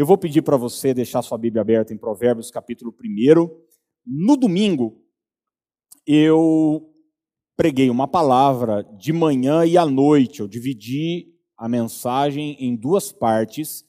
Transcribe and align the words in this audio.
Eu 0.00 0.06
vou 0.06 0.16
pedir 0.16 0.40
para 0.40 0.56
você 0.56 0.94
deixar 0.94 1.20
sua 1.20 1.36
Bíblia 1.36 1.60
aberta 1.60 1.92
em 1.92 1.98
Provérbios 1.98 2.50
capítulo 2.50 2.90
1. 2.90 3.50
No 4.06 4.34
domingo, 4.34 4.98
eu 6.06 6.90
preguei 7.54 7.90
uma 7.90 8.08
palavra 8.08 8.82
de 8.96 9.12
manhã 9.12 9.62
e 9.66 9.76
à 9.76 9.84
noite. 9.84 10.40
Eu 10.40 10.48
dividi 10.48 11.34
a 11.54 11.68
mensagem 11.68 12.56
em 12.58 12.74
duas 12.74 13.12
partes 13.12 13.84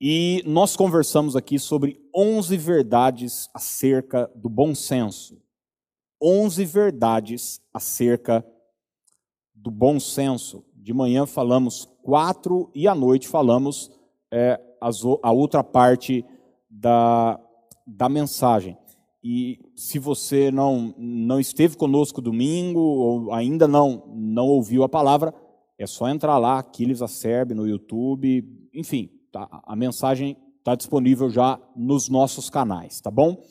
e 0.00 0.42
nós 0.46 0.74
conversamos 0.74 1.36
aqui 1.36 1.58
sobre 1.58 2.00
11 2.16 2.56
verdades 2.56 3.50
acerca 3.52 4.26
do 4.34 4.48
bom 4.48 4.74
senso. 4.74 5.38
11 6.18 6.64
verdades 6.64 7.60
acerca 7.74 8.42
do 9.54 9.70
bom 9.70 10.00
senso. 10.00 10.64
De 10.74 10.94
manhã 10.94 11.26
falamos 11.26 11.84
quatro 12.02 12.72
e 12.74 12.88
à 12.88 12.94
noite 12.94 13.28
falamos 13.28 13.90
é, 14.32 14.58
a 14.80 15.32
outra 15.32 15.62
parte 15.62 16.24
da, 16.68 17.38
da 17.86 18.08
mensagem. 18.08 18.76
E 19.22 19.58
se 19.76 19.98
você 19.98 20.50
não, 20.50 20.94
não 20.96 21.38
esteve 21.38 21.76
conosco 21.76 22.22
domingo 22.22 22.80
ou 22.80 23.32
ainda 23.32 23.68
não, 23.68 24.04
não 24.14 24.46
ouviu 24.46 24.82
a 24.82 24.88
palavra, 24.88 25.34
é 25.78 25.86
só 25.86 26.08
entrar 26.08 26.38
lá, 26.38 26.58
Aquiles 26.58 27.02
Acerbe, 27.02 27.54
no 27.54 27.66
YouTube, 27.66 28.44
enfim, 28.72 29.10
tá, 29.30 29.48
a 29.64 29.76
mensagem 29.76 30.36
está 30.58 30.74
disponível 30.74 31.28
já 31.28 31.60
nos 31.76 32.08
nossos 32.08 32.48
canais, 32.48 33.00
tá 33.00 33.10
bom? 33.10 33.42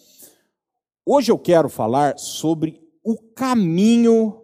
Hoje 1.06 1.32
eu 1.32 1.38
quero 1.38 1.70
falar 1.70 2.18
sobre 2.18 2.82
o 3.04 3.18
caminho 3.18 4.42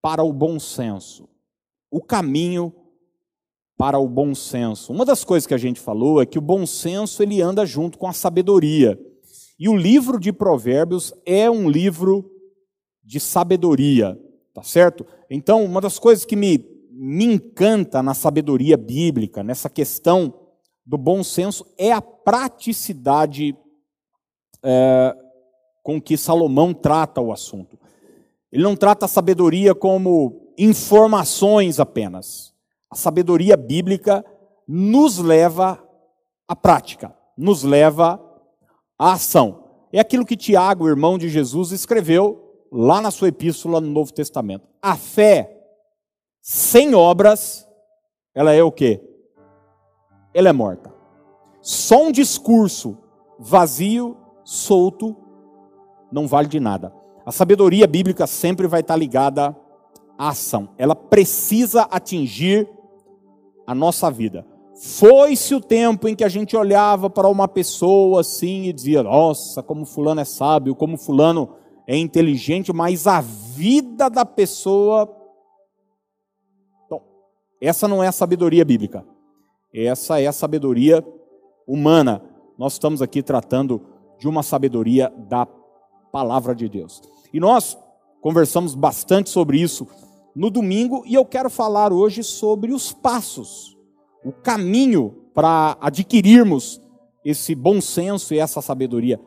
para 0.00 0.24
o 0.24 0.32
bom 0.32 0.58
senso. 0.58 1.28
O 1.90 2.02
caminho 2.02 2.74
para 3.82 3.98
o 3.98 4.08
bom 4.08 4.32
senso. 4.32 4.92
Uma 4.92 5.04
das 5.04 5.24
coisas 5.24 5.44
que 5.44 5.54
a 5.54 5.58
gente 5.58 5.80
falou 5.80 6.22
é 6.22 6.24
que 6.24 6.38
o 6.38 6.40
bom 6.40 6.64
senso 6.64 7.20
ele 7.20 7.42
anda 7.42 7.66
junto 7.66 7.98
com 7.98 8.06
a 8.06 8.12
sabedoria. 8.12 8.96
E 9.58 9.68
o 9.68 9.76
livro 9.76 10.20
de 10.20 10.32
Provérbios 10.32 11.12
é 11.26 11.50
um 11.50 11.68
livro 11.68 12.30
de 13.02 13.18
sabedoria, 13.18 14.16
tá 14.54 14.62
certo? 14.62 15.04
Então, 15.28 15.64
uma 15.64 15.80
das 15.80 15.98
coisas 15.98 16.24
que 16.24 16.36
me, 16.36 16.64
me 16.92 17.24
encanta 17.24 18.04
na 18.04 18.14
sabedoria 18.14 18.76
bíblica, 18.76 19.42
nessa 19.42 19.68
questão 19.68 20.32
do 20.86 20.96
bom 20.96 21.24
senso, 21.24 21.66
é 21.76 21.90
a 21.90 22.00
praticidade 22.00 23.52
é, 24.62 25.16
com 25.82 26.00
que 26.00 26.16
Salomão 26.16 26.72
trata 26.72 27.20
o 27.20 27.32
assunto. 27.32 27.76
Ele 28.52 28.62
não 28.62 28.76
trata 28.76 29.06
a 29.06 29.08
sabedoria 29.08 29.74
como 29.74 30.54
informações 30.56 31.80
apenas. 31.80 32.51
A 32.92 32.94
sabedoria 32.94 33.56
bíblica 33.56 34.22
nos 34.68 35.16
leva 35.16 35.82
à 36.46 36.54
prática, 36.54 37.16
nos 37.34 37.62
leva 37.62 38.22
à 38.98 39.14
ação. 39.14 39.64
É 39.90 39.98
aquilo 39.98 40.26
que 40.26 40.36
Tiago, 40.36 40.86
irmão 40.86 41.16
de 41.16 41.30
Jesus, 41.30 41.70
escreveu 41.70 42.66
lá 42.70 43.00
na 43.00 43.10
sua 43.10 43.28
epístola 43.28 43.80
no 43.80 43.86
Novo 43.86 44.12
Testamento. 44.12 44.68
A 44.82 44.94
fé 44.94 45.58
sem 46.42 46.94
obras, 46.94 47.66
ela 48.34 48.52
é 48.52 48.62
o 48.62 48.70
quê? 48.70 49.00
Ela 50.34 50.50
é 50.50 50.52
morta. 50.52 50.92
Só 51.62 52.02
um 52.02 52.12
discurso 52.12 52.98
vazio, 53.38 54.18
solto, 54.44 55.16
não 56.12 56.26
vale 56.28 56.46
de 56.46 56.60
nada. 56.60 56.92
A 57.24 57.32
sabedoria 57.32 57.86
bíblica 57.86 58.26
sempre 58.26 58.66
vai 58.66 58.80
estar 58.80 58.96
ligada 58.96 59.56
à 60.18 60.28
ação. 60.28 60.68
Ela 60.76 60.94
precisa 60.94 61.84
atingir 61.84 62.68
a 63.72 63.74
nossa 63.74 64.10
vida. 64.10 64.46
Foi-se 64.74 65.54
o 65.54 65.60
tempo 65.60 66.08
em 66.08 66.14
que 66.14 66.24
a 66.24 66.28
gente 66.28 66.56
olhava 66.56 67.10
para 67.10 67.28
uma 67.28 67.48
pessoa 67.48 68.20
assim 68.20 68.64
e 68.64 68.72
dizia: 68.72 69.02
Nossa, 69.02 69.62
como 69.62 69.84
Fulano 69.84 70.20
é 70.20 70.24
sábio, 70.24 70.74
como 70.74 70.96
Fulano 70.96 71.50
é 71.86 71.96
inteligente, 71.96 72.72
mas 72.72 73.06
a 73.06 73.20
vida 73.20 74.08
da 74.08 74.24
pessoa. 74.24 75.10
Então, 76.86 77.02
essa 77.60 77.86
não 77.86 78.02
é 78.02 78.08
a 78.08 78.12
sabedoria 78.12 78.64
bíblica. 78.64 79.04
Essa 79.74 80.20
é 80.20 80.26
a 80.26 80.32
sabedoria 80.32 81.04
humana. 81.66 82.22
Nós 82.58 82.74
estamos 82.74 83.02
aqui 83.02 83.22
tratando 83.22 83.82
de 84.18 84.28
uma 84.28 84.42
sabedoria 84.42 85.12
da 85.28 85.46
palavra 86.12 86.54
de 86.54 86.68
Deus. 86.68 87.02
E 87.32 87.40
nós 87.40 87.76
conversamos 88.20 88.74
bastante 88.74 89.30
sobre 89.30 89.60
isso 89.60 89.86
no 90.34 90.50
domingo 90.50 91.02
e 91.06 91.14
eu 91.14 91.24
quero 91.24 91.50
falar 91.50 91.92
hoje 91.92 92.22
sobre 92.22 92.72
os 92.72 92.92
passos, 92.92 93.76
o 94.24 94.32
caminho 94.32 95.14
para 95.34 95.76
adquirirmos 95.80 96.80
esse 97.24 97.54
bom 97.54 97.80
senso 97.80 98.34
e 98.34 98.38
essa 98.38 98.60
sabedoria. 98.60 99.20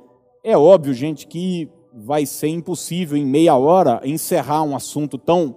É 0.43 0.57
óbvio, 0.57 0.93
gente, 0.93 1.27
que 1.27 1.69
vai 1.93 2.25
ser 2.25 2.47
impossível 2.47 3.17
em 3.17 3.25
meia 3.25 3.55
hora 3.55 4.01
encerrar 4.03 4.63
um 4.63 4.75
assunto 4.75 5.17
tão 5.17 5.55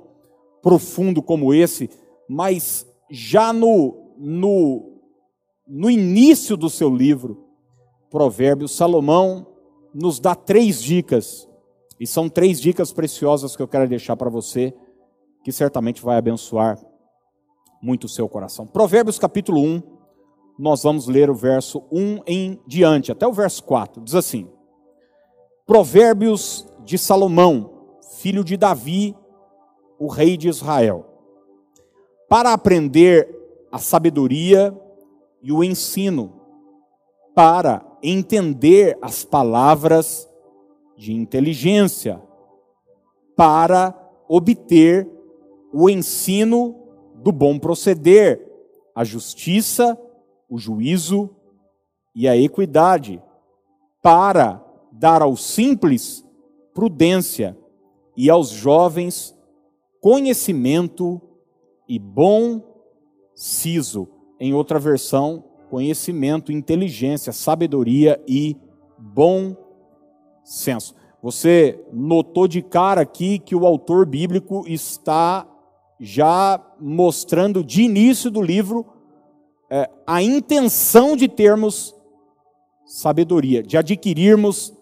profundo 0.63 1.23
como 1.23 1.53
esse, 1.53 1.91
mas 2.29 2.87
já 3.11 3.53
no, 3.53 4.15
no, 4.19 5.01
no 5.67 5.91
início 5.91 6.57
do 6.57 6.71
seu 6.71 6.95
livro, 6.95 7.45
Provérbios, 8.11 8.73
Salomão 8.73 9.47
nos 9.95 10.21
dá 10.21 10.35
três 10.35 10.83
dicas, 10.83 11.49
e 12.01 12.07
são 12.07 12.29
três 12.29 12.61
dicas 12.61 12.93
preciosas 12.93 13.57
que 13.57 13.63
eu 13.63 13.69
quero 13.69 13.89
deixar 13.89 14.17
para 14.17 14.31
você, 14.31 14.73
que 15.49 15.53
certamente 15.53 16.03
vai 16.03 16.19
abençoar 16.19 16.79
muito 17.81 18.05
o 18.05 18.09
seu 18.09 18.29
coração. 18.29 18.67
Provérbios 18.67 19.19
capítulo 19.19 19.63
1, 19.63 19.83
nós 20.59 20.83
vamos 20.83 21.09
ler 21.09 21.31
o 21.31 21.35
verso 21.35 21.85
1 21.91 22.21
em 22.27 22.61
diante, 22.67 23.11
até 23.11 23.27
o 23.27 23.33
verso 23.33 23.65
4, 23.65 24.03
diz 24.03 24.15
assim: 24.15 24.47
Provérbios 25.67 26.69
de 26.85 26.99
Salomão, 26.99 27.97
filho 28.19 28.45
de 28.45 28.59
Davi, 28.59 29.17
o 29.99 30.07
rei 30.07 30.37
de 30.37 30.51
Israel, 30.51 31.07
para 32.29 32.53
aprender 32.53 33.35
a 33.73 33.79
sabedoria 33.79 34.79
e 35.43 35.51
o 35.51 35.65
ensino, 35.65 36.43
para 37.35 37.81
entender 38.03 38.99
as 39.01 39.25
palavras 39.25 40.29
de 40.95 41.15
inteligência, 41.15 42.21
para 43.35 43.99
obter 44.29 45.17
o 45.73 45.89
ensino 45.89 46.75
do 47.17 47.33
bom 47.33 47.59
proceder, 47.59 48.45
a 48.95 49.05
justiça, 49.05 49.99
o 50.49 50.59
juízo 50.59 51.31
e 52.15 52.27
a 52.27 52.37
equidade, 52.37 53.23
para 54.03 54.65
dar 54.93 55.23
aos 55.23 55.45
simples 55.45 56.25
prudência 56.75 57.57
e 58.17 58.31
aos 58.31 58.51
jovens 58.51 59.37
conhecimento 60.01 61.21
e 61.89 61.99
bom 61.99 62.63
siso. 63.35 64.09
Em 64.41 64.55
outra 64.55 64.79
versão, 64.79 65.45
conhecimento, 65.71 66.53
inteligência, 66.53 67.33
sabedoria 67.33 68.23
e 68.27 68.57
bom 68.97 69.57
senso. 70.45 70.95
Você 71.23 71.85
notou 71.93 72.47
de 72.47 72.63
cara 72.63 73.01
aqui 73.01 73.39
que 73.39 73.55
o 73.55 73.67
autor 73.67 74.07
bíblico 74.07 74.65
está 74.67 75.47
já 76.01 76.61
mostrando 76.81 77.65
de 77.65 77.83
início 77.83 78.31
do 78.31 78.41
livro 78.41 78.87
é, 79.71 79.91
a 80.07 80.23
intenção 80.23 81.17
de 81.17 81.29
termos 81.29 81.95
sabedoria, 82.87 83.63
de 83.63 83.77
adquirirmos 83.77 84.73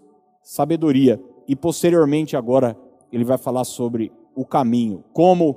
sabedoria. 0.42 1.20
E 1.48 1.56
posteriormente, 1.56 2.36
agora, 2.36 2.76
ele 3.10 3.24
vai 3.24 3.38
falar 3.38 3.64
sobre 3.64 4.12
o 4.34 4.44
caminho, 4.44 5.02
como 5.12 5.56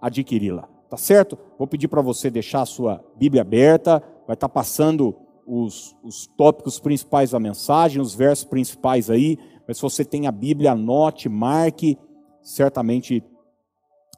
adquiri-la. 0.00 0.68
Tá 0.88 0.96
certo? 0.96 1.38
Vou 1.58 1.66
pedir 1.66 1.88
para 1.88 2.02
você 2.02 2.30
deixar 2.30 2.62
a 2.62 2.66
sua 2.66 3.02
Bíblia 3.16 3.42
aberta 3.42 4.02
vai 4.26 4.34
estar 4.34 4.48
passando 4.48 5.14
os, 5.46 5.96
os 6.02 6.26
tópicos 6.26 6.78
principais 6.78 7.30
da 7.32 7.40
mensagem, 7.40 8.00
os 8.00 8.14
versos 8.14 8.44
principais 8.44 9.10
aí, 9.10 9.38
mas 9.66 9.76
se 9.76 9.82
você 9.82 10.04
tem 10.04 10.26
a 10.26 10.32
Bíblia, 10.32 10.72
anote, 10.72 11.28
marque, 11.28 11.98
certamente 12.42 13.22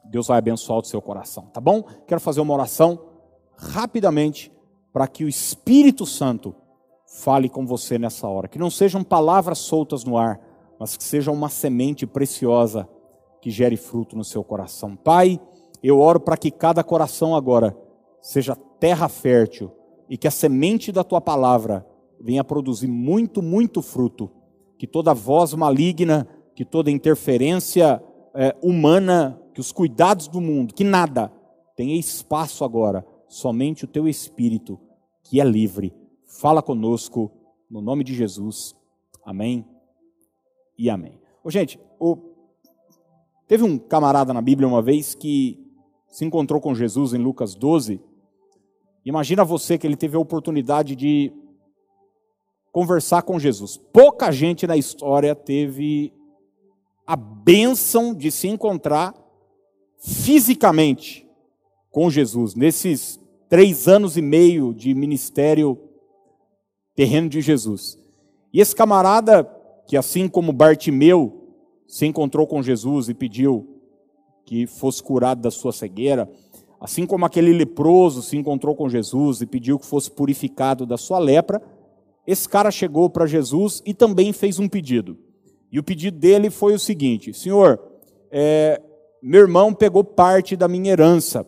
Deus 0.09 0.27
vai 0.27 0.37
abençoar 0.37 0.79
o 0.79 0.85
seu 0.85 1.01
coração, 1.01 1.45
tá 1.53 1.59
bom? 1.59 1.83
Quero 2.07 2.21
fazer 2.21 2.41
uma 2.41 2.53
oração 2.53 2.99
rapidamente 3.57 4.51
para 4.93 5.07
que 5.07 5.23
o 5.23 5.29
Espírito 5.29 6.05
Santo 6.05 6.55
fale 7.05 7.49
com 7.49 7.65
você 7.65 7.97
nessa 7.97 8.27
hora, 8.27 8.47
que 8.47 8.59
não 8.59 8.69
sejam 8.69 9.03
palavras 9.03 9.59
soltas 9.59 10.03
no 10.03 10.17
ar, 10.17 10.39
mas 10.79 10.97
que 10.97 11.03
seja 11.03 11.31
uma 11.31 11.49
semente 11.49 12.05
preciosa 12.05 12.87
que 13.41 13.49
gere 13.49 13.77
fruto 13.77 14.15
no 14.15 14.23
seu 14.23 14.43
coração. 14.43 14.95
Pai, 14.95 15.39
eu 15.83 15.99
oro 15.99 16.19
para 16.19 16.37
que 16.37 16.49
cada 16.49 16.83
coração 16.83 17.35
agora 17.35 17.77
seja 18.21 18.55
terra 18.79 19.07
fértil 19.07 19.71
e 20.09 20.17
que 20.17 20.27
a 20.27 20.31
semente 20.31 20.91
da 20.91 21.03
tua 21.03 21.21
palavra 21.21 21.85
venha 22.19 22.43
produzir 22.43 22.87
muito, 22.87 23.41
muito 23.41 23.81
fruto. 23.81 24.31
Que 24.77 24.87
toda 24.87 25.13
voz 25.13 25.53
maligna, 25.53 26.27
que 26.55 26.65
toda 26.65 26.89
interferência 26.91 28.01
é, 28.33 28.55
humana, 28.61 29.39
que 29.55 29.61
os 29.61 29.71
cuidados 29.71 30.27
do 30.27 30.41
mundo, 30.41 30.73
que 30.73 30.83
nada 30.83 31.31
tenha 31.77 31.97
espaço 31.97 32.65
agora, 32.65 33.07
somente 33.29 33.85
o 33.85 33.87
teu 33.87 34.05
espírito, 34.05 34.77
que 35.23 35.39
é 35.39 35.45
livre, 35.45 35.93
fala 36.25 36.61
conosco, 36.61 37.31
no 37.71 37.81
nome 37.81 38.03
de 38.03 38.13
Jesus. 38.13 38.75
Amém 39.23 39.65
e 40.77 40.89
amém. 40.89 41.21
Ô, 41.41 41.49
gente, 41.49 41.79
o... 41.97 42.17
teve 43.47 43.63
um 43.63 43.77
camarada 43.77 44.33
na 44.33 44.41
Bíblia 44.41 44.67
uma 44.67 44.81
vez 44.81 45.15
que 45.15 45.57
se 46.09 46.25
encontrou 46.25 46.59
com 46.59 46.75
Jesus 46.75 47.13
em 47.13 47.17
Lucas 47.17 47.55
12. 47.55 48.01
Imagina 49.05 49.45
você 49.45 49.77
que 49.77 49.87
ele 49.87 49.95
teve 49.95 50.17
a 50.17 50.19
oportunidade 50.19 50.97
de 50.97 51.31
conversar 52.73 53.21
com 53.21 53.39
Jesus. 53.39 53.77
Pouca 53.77 54.33
gente 54.33 54.67
na 54.67 54.75
história 54.75 55.33
teve 55.33 56.11
a 57.07 57.15
bênção 57.15 58.13
de 58.13 58.29
se 58.29 58.49
encontrar 58.49 59.24
fisicamente 60.05 61.27
com 61.89 62.09
Jesus, 62.09 62.53
nesses 62.53 63.19
três 63.49 63.87
anos 63.87 64.17
e 64.17 64.21
meio 64.21 64.73
de 64.73 64.93
ministério 64.93 65.79
terreno 66.93 67.27
de 67.27 67.41
Jesus. 67.41 67.97
E 68.53 68.61
esse 68.61 68.75
camarada, 68.75 69.43
que 69.87 69.97
assim 69.97 70.27
como 70.27 70.53
Bartimeu 70.53 71.49
se 71.87 72.05
encontrou 72.05 72.45
com 72.45 72.61
Jesus 72.61 73.09
e 73.09 73.13
pediu 73.13 73.67
que 74.45 74.67
fosse 74.67 75.01
curado 75.01 75.41
da 75.41 75.49
sua 75.49 75.71
cegueira, 75.71 76.29
assim 76.79 77.05
como 77.05 77.25
aquele 77.25 77.51
leproso 77.51 78.21
se 78.21 78.37
encontrou 78.37 78.75
com 78.75 78.87
Jesus 78.87 79.41
e 79.41 79.47
pediu 79.47 79.79
que 79.79 79.85
fosse 79.85 80.11
purificado 80.11 80.85
da 80.85 80.97
sua 80.97 81.17
lepra, 81.17 81.61
esse 82.27 82.47
cara 82.47 82.69
chegou 82.69 83.09
para 83.09 83.25
Jesus 83.25 83.81
e 83.85 83.93
também 83.93 84.31
fez 84.31 84.59
um 84.59 84.67
pedido. 84.67 85.17
E 85.71 85.79
o 85.79 85.83
pedido 85.83 86.17
dele 86.17 86.49
foi 86.49 86.73
o 86.73 86.79
seguinte: 86.79 87.33
Senhor, 87.33 87.79
é, 88.31 88.81
meu 89.27 89.41
irmão 89.41 89.73
pegou 89.73 90.03
parte 90.03 90.55
da 90.55 90.67
minha 90.67 90.91
herança 90.91 91.45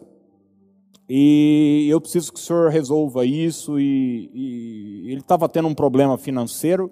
e 1.10 1.88
eu 1.90 2.02
preciso 2.02 2.34
que 2.34 2.40
o 2.40 2.42
senhor 2.42 2.70
resolva 2.70 3.26
isso. 3.26 3.80
E, 3.80 4.30
e 4.34 5.12
ele 5.12 5.22
estava 5.22 5.48
tendo 5.48 5.68
um 5.68 5.74
problema 5.74 6.18
financeiro 6.18 6.92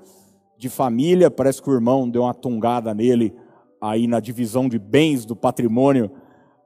de 0.58 0.70
família, 0.70 1.30
parece 1.30 1.62
que 1.62 1.70
o 1.70 1.74
irmão 1.74 2.10
deu 2.10 2.22
uma 2.22 2.34
tungada 2.34 2.94
nele 2.94 3.34
aí 3.82 4.08
na 4.08 4.22
divisão 4.22 4.70
de 4.70 4.80
bens 4.80 5.26
do 5.26 5.36
patrimônio 5.36 6.10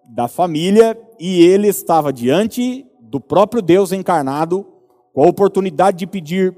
da 0.08 0.28
família, 0.28 1.00
e 1.20 1.42
ele 1.42 1.68
estava 1.68 2.14
diante 2.14 2.86
do 3.02 3.20
próprio 3.20 3.62
Deus 3.62 3.92
encarnado, 3.92 4.66
com 5.14 5.24
a 5.24 5.28
oportunidade 5.28 5.98
de 5.98 6.08
pedir 6.08 6.56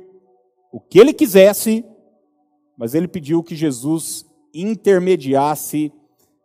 o 0.72 0.80
que 0.80 1.00
ele 1.00 1.13
quisesse, 1.13 1.86
mas 2.78 2.94
ele 2.94 3.08
pediu 3.08 3.42
que 3.42 3.56
Jesus 3.56 4.25
intermediasse 4.54 5.92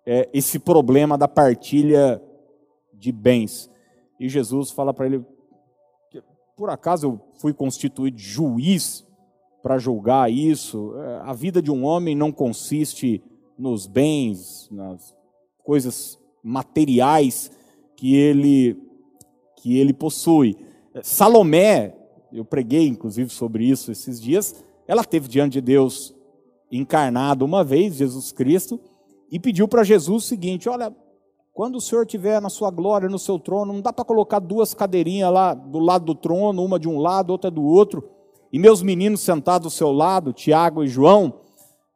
é, 0.06 0.28
esse 0.32 0.58
problema 0.58 1.18
da 1.18 1.26
partilha 1.26 2.22
de 2.94 3.10
bens. 3.10 3.68
E 4.18 4.28
Jesus 4.28 4.70
fala 4.70 4.94
para 4.94 5.06
ele: 5.06 5.24
por 6.56 6.70
acaso 6.70 7.06
eu 7.06 7.20
fui 7.40 7.52
constituído 7.52 8.18
juiz 8.18 9.04
para 9.62 9.78
julgar 9.78 10.30
isso? 10.30 10.94
É, 10.96 11.20
a 11.24 11.32
vida 11.32 11.60
de 11.60 11.70
um 11.70 11.84
homem 11.84 12.14
não 12.14 12.30
consiste 12.30 13.22
nos 13.58 13.86
bens, 13.86 14.68
nas 14.70 15.14
coisas 15.64 16.18
materiais 16.42 17.50
que 17.96 18.14
ele 18.14 18.80
que 19.56 19.78
ele 19.78 19.92
possui. 19.92 20.56
Salomé 21.02 21.96
eu 22.32 22.44
preguei 22.44 22.86
inclusive 22.86 23.30
sobre 23.30 23.68
isso 23.68 23.90
esses 23.90 24.20
dias, 24.20 24.64
ela 24.86 25.04
teve 25.04 25.28
diante 25.28 25.54
de 25.54 25.60
Deus 25.60 26.14
encarnado 26.70 27.44
uma 27.44 27.64
vez, 27.64 27.94
Jesus 27.94 28.32
Cristo, 28.32 28.80
e 29.30 29.38
pediu 29.38 29.66
para 29.66 29.84
Jesus 29.84 30.24
o 30.24 30.26
seguinte: 30.26 30.68
Olha, 30.68 30.94
quando 31.56 31.76
o 31.76 31.80
Senhor 31.80 32.02
estiver 32.02 32.40
na 32.40 32.50
sua 32.50 32.70
glória, 32.70 33.08
no 33.08 33.18
seu 33.18 33.38
trono, 33.38 33.72
não 33.72 33.80
dá 33.80 33.92
para 33.92 34.04
colocar 34.04 34.38
duas 34.38 34.74
cadeirinhas 34.74 35.32
lá 35.32 35.54
do 35.54 35.78
lado 35.78 36.04
do 36.04 36.14
trono, 36.14 36.62
uma 36.62 36.78
de 36.78 36.88
um 36.88 36.98
lado, 36.98 37.30
outra 37.30 37.50
do 37.50 37.62
outro, 37.62 38.06
e 38.52 38.58
meus 38.58 38.82
meninos 38.82 39.20
sentados 39.20 39.66
ao 39.66 39.70
seu 39.70 39.90
lado, 39.90 40.32
Tiago 40.32 40.84
e 40.84 40.88
João. 40.88 41.40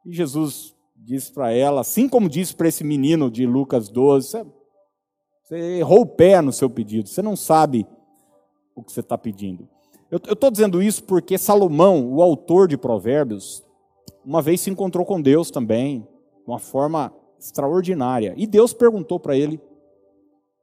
E 0.03 0.11
Jesus 0.11 0.75
disse 0.95 1.31
para 1.31 1.51
ela, 1.51 1.81
assim 1.81 2.09
como 2.09 2.27
disse 2.27 2.55
para 2.55 2.67
esse 2.67 2.83
menino 2.83 3.29
de 3.29 3.45
Lucas 3.45 3.87
12: 3.87 4.43
Você 5.43 5.77
errou 5.77 6.01
o 6.01 6.07
pé 6.07 6.41
no 6.41 6.51
seu 6.51 6.69
pedido, 6.69 7.07
você 7.07 7.21
não 7.21 7.35
sabe 7.35 7.85
o 8.75 8.83
que 8.83 8.91
você 8.91 9.01
está 9.01 9.17
pedindo. 9.17 9.69
Eu 10.09 10.17
estou 10.17 10.51
dizendo 10.51 10.81
isso 10.81 11.03
porque 11.03 11.37
Salomão, 11.37 12.11
o 12.11 12.21
autor 12.21 12.67
de 12.67 12.77
Provérbios, 12.77 13.63
uma 14.25 14.41
vez 14.41 14.59
se 14.59 14.69
encontrou 14.69 15.05
com 15.05 15.21
Deus 15.21 15.49
também, 15.49 16.01
de 16.01 16.47
uma 16.47 16.59
forma 16.59 17.13
extraordinária. 17.41 18.33
E 18.37 18.45
Deus 18.45 18.71
perguntou 18.73 19.19
para 19.19 19.35
ele: 19.35 19.59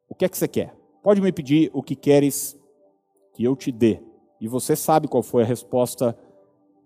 O 0.09 0.15
que 0.15 0.25
é 0.25 0.29
que 0.29 0.39
você 0.39 0.47
quer? 0.47 0.75
Pode 1.03 1.21
me 1.21 1.33
pedir 1.33 1.71
o 1.75 1.83
que 1.83 1.97
queres 1.97 2.57
que 3.35 3.43
eu 3.43 3.57
te 3.57 3.73
dê. 3.73 4.01
E 4.41 4.47
você 4.47 4.77
sabe 4.77 5.09
qual 5.09 5.23
foi 5.23 5.43
a 5.43 5.47
resposta 5.47 6.17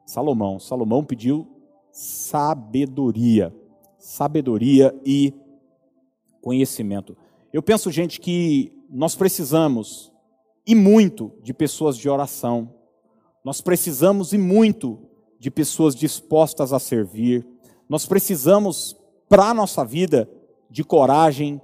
Salomão. 0.06 0.58
Salomão 0.58 1.04
pediu 1.04 1.46
sabedoria. 1.90 3.54
Sabedoria 3.98 4.98
e 5.04 5.34
conhecimento. 6.40 7.16
Eu 7.52 7.62
penso, 7.62 7.90
gente, 7.90 8.20
que 8.20 8.72
nós 8.90 9.14
precisamos 9.14 10.12
e 10.66 10.74
muito 10.74 11.32
de 11.42 11.52
pessoas 11.52 11.96
de 11.96 12.08
oração. 12.08 12.74
Nós 13.44 13.60
precisamos 13.60 14.32
e 14.32 14.38
muito 14.38 14.98
de 15.38 15.50
pessoas 15.50 15.94
dispostas 15.94 16.72
a 16.72 16.78
servir. 16.78 17.46
Nós 17.88 18.06
precisamos, 18.06 18.96
para 19.32 19.48
a 19.48 19.54
nossa 19.54 19.82
vida, 19.82 20.28
de 20.68 20.84
coragem 20.84 21.58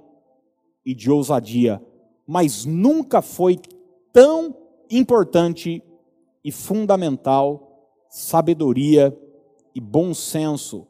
e 0.83 0.95
de 0.95 1.11
ousadia. 1.11 1.79
Mas 2.25 2.65
nunca 2.65 3.21
foi 3.21 3.59
tão 4.11 4.57
importante 4.89 5.83
e 6.43 6.51
fundamental 6.51 7.85
sabedoria 8.09 9.15
e 9.75 9.79
bom 9.79 10.15
senso 10.15 10.87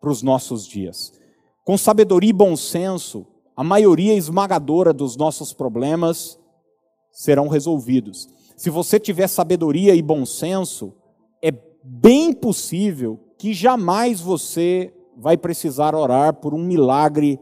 para 0.00 0.10
os 0.10 0.24
nossos 0.24 0.66
dias. 0.66 1.12
Com 1.64 1.78
sabedoria 1.78 2.30
e 2.30 2.32
bom 2.32 2.56
senso, 2.56 3.24
a 3.56 3.62
maioria 3.62 4.14
esmagadora 4.14 4.92
dos 4.92 5.16
nossos 5.16 5.52
problemas 5.52 6.36
serão 7.12 7.46
resolvidos. 7.46 8.28
Se 8.56 8.70
você 8.70 8.98
tiver 8.98 9.28
sabedoria 9.28 9.94
e 9.94 10.02
bom 10.02 10.26
senso, 10.26 10.92
é 11.40 11.52
bem 11.84 12.32
possível 12.32 13.20
que 13.38 13.54
jamais 13.54 14.20
você 14.20 14.92
vai 15.16 15.36
precisar 15.36 15.94
orar 15.94 16.34
por 16.34 16.52
um 16.52 16.62
milagre 16.62 17.40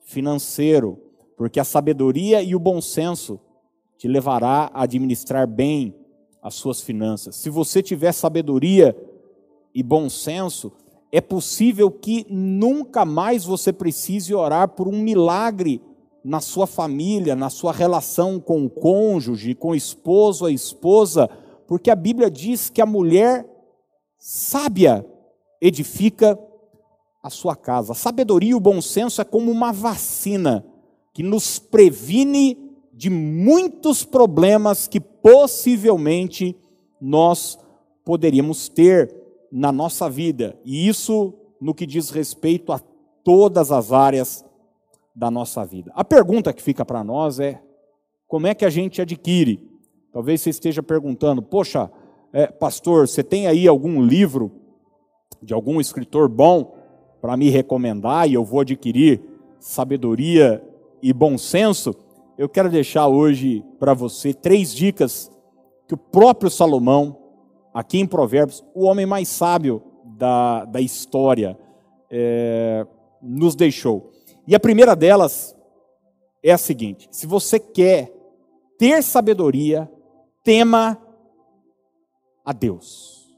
financeiro, 0.00 0.98
porque 1.36 1.60
a 1.60 1.64
sabedoria 1.64 2.42
e 2.42 2.54
o 2.54 2.58
bom 2.58 2.80
senso 2.80 3.38
te 3.98 4.08
levará 4.08 4.70
a 4.72 4.82
administrar 4.82 5.46
bem 5.46 5.94
as 6.42 6.54
suas 6.54 6.80
finanças. 6.80 7.36
Se 7.36 7.50
você 7.50 7.82
tiver 7.82 8.12
sabedoria 8.12 8.96
e 9.74 9.82
bom 9.82 10.08
senso, 10.08 10.72
é 11.12 11.20
possível 11.20 11.90
que 11.90 12.26
nunca 12.28 13.04
mais 13.04 13.44
você 13.44 13.72
precise 13.72 14.34
orar 14.34 14.68
por 14.68 14.88
um 14.88 14.98
milagre 14.98 15.80
na 16.24 16.40
sua 16.40 16.66
família, 16.66 17.36
na 17.36 17.50
sua 17.50 17.72
relação 17.72 18.40
com 18.40 18.64
o 18.64 18.70
cônjuge, 18.70 19.54
com 19.54 19.70
o 19.70 19.74
esposo, 19.74 20.46
a 20.46 20.50
esposa, 20.50 21.28
porque 21.66 21.90
a 21.90 21.96
Bíblia 21.96 22.30
diz 22.30 22.70
que 22.70 22.80
a 22.80 22.86
mulher 22.86 23.46
sábia 24.18 25.04
edifica 25.60 26.38
a 27.22 27.30
sua 27.30 27.54
casa. 27.54 27.92
A 27.92 27.94
sabedoria 27.94 28.50
e 28.50 28.54
o 28.54 28.60
bom 28.60 28.80
senso 28.80 29.20
é 29.20 29.24
como 29.24 29.50
uma 29.50 29.72
vacina 29.72 30.66
que 31.12 31.22
nos 31.22 31.58
previne 31.58 32.58
de 32.92 33.08
muitos 33.08 34.04
problemas 34.04 34.88
que 34.88 35.00
possivelmente 35.00 36.56
nós 37.00 37.58
poderíamos 38.04 38.68
ter 38.68 39.14
na 39.50 39.70
nossa 39.70 40.08
vida. 40.08 40.58
E 40.64 40.88
isso 40.88 41.34
no 41.60 41.74
que 41.74 41.86
diz 41.86 42.10
respeito 42.10 42.72
a 42.72 42.80
todas 43.22 43.70
as 43.70 43.92
áreas 43.92 44.44
da 45.14 45.30
nossa 45.30 45.64
vida. 45.64 45.92
A 45.94 46.04
pergunta 46.04 46.52
que 46.52 46.62
fica 46.62 46.84
para 46.84 47.04
nós 47.04 47.38
é: 47.38 47.62
como 48.26 48.46
é 48.46 48.54
que 48.54 48.64
a 48.64 48.70
gente 48.70 49.00
adquire? 49.00 49.70
Talvez 50.12 50.40
você 50.40 50.50
esteja 50.50 50.82
perguntando, 50.82 51.40
poxa, 51.42 51.90
é, 52.32 52.46
pastor, 52.46 53.06
você 53.06 53.22
tem 53.22 53.46
aí 53.46 53.68
algum 53.68 54.02
livro 54.02 54.50
de 55.42 55.54
algum 55.54 55.80
escritor 55.80 56.28
bom 56.28 56.81
para 57.22 57.36
me 57.36 57.48
recomendar 57.48 58.28
e 58.28 58.34
eu 58.34 58.44
vou 58.44 58.60
adquirir 58.60 59.22
sabedoria 59.60 60.60
e 61.00 61.12
bom 61.12 61.38
senso? 61.38 61.94
Eu 62.36 62.48
quero 62.48 62.68
deixar 62.68 63.06
hoje 63.06 63.64
para 63.78 63.94
você 63.94 64.34
três 64.34 64.74
dicas 64.74 65.30
que 65.86 65.94
o 65.94 65.96
próprio 65.96 66.50
Salomão, 66.50 67.16
aqui 67.72 68.00
em 68.00 68.06
Provérbios, 68.06 68.64
o 68.74 68.86
homem 68.86 69.06
mais 69.06 69.28
sábio 69.28 69.80
da, 70.04 70.64
da 70.64 70.80
história, 70.80 71.56
é, 72.10 72.84
nos 73.22 73.54
deixou. 73.54 74.10
E 74.48 74.56
a 74.56 74.60
primeira 74.60 74.96
delas 74.96 75.56
é 76.42 76.50
a 76.50 76.58
seguinte: 76.58 77.08
se 77.12 77.24
você 77.24 77.60
quer 77.60 78.12
ter 78.76 79.00
sabedoria, 79.00 79.88
tema 80.42 80.98
a 82.44 82.52
Deus. 82.52 83.32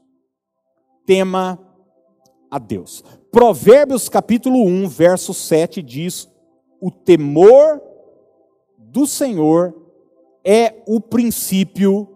Tema 1.05 1.59
a 2.49 2.57
Deus. 2.57 3.03
Provérbios 3.35 4.07
capítulo 4.07 4.65
1, 4.65 4.87
verso 4.87 5.33
7 5.33 5.81
diz: 5.81 6.25
O 6.79 6.89
temor 6.89 7.81
do 8.77 9.05
Senhor 9.05 9.75
é 10.41 10.81
o 10.87 11.01
princípio 11.01 12.07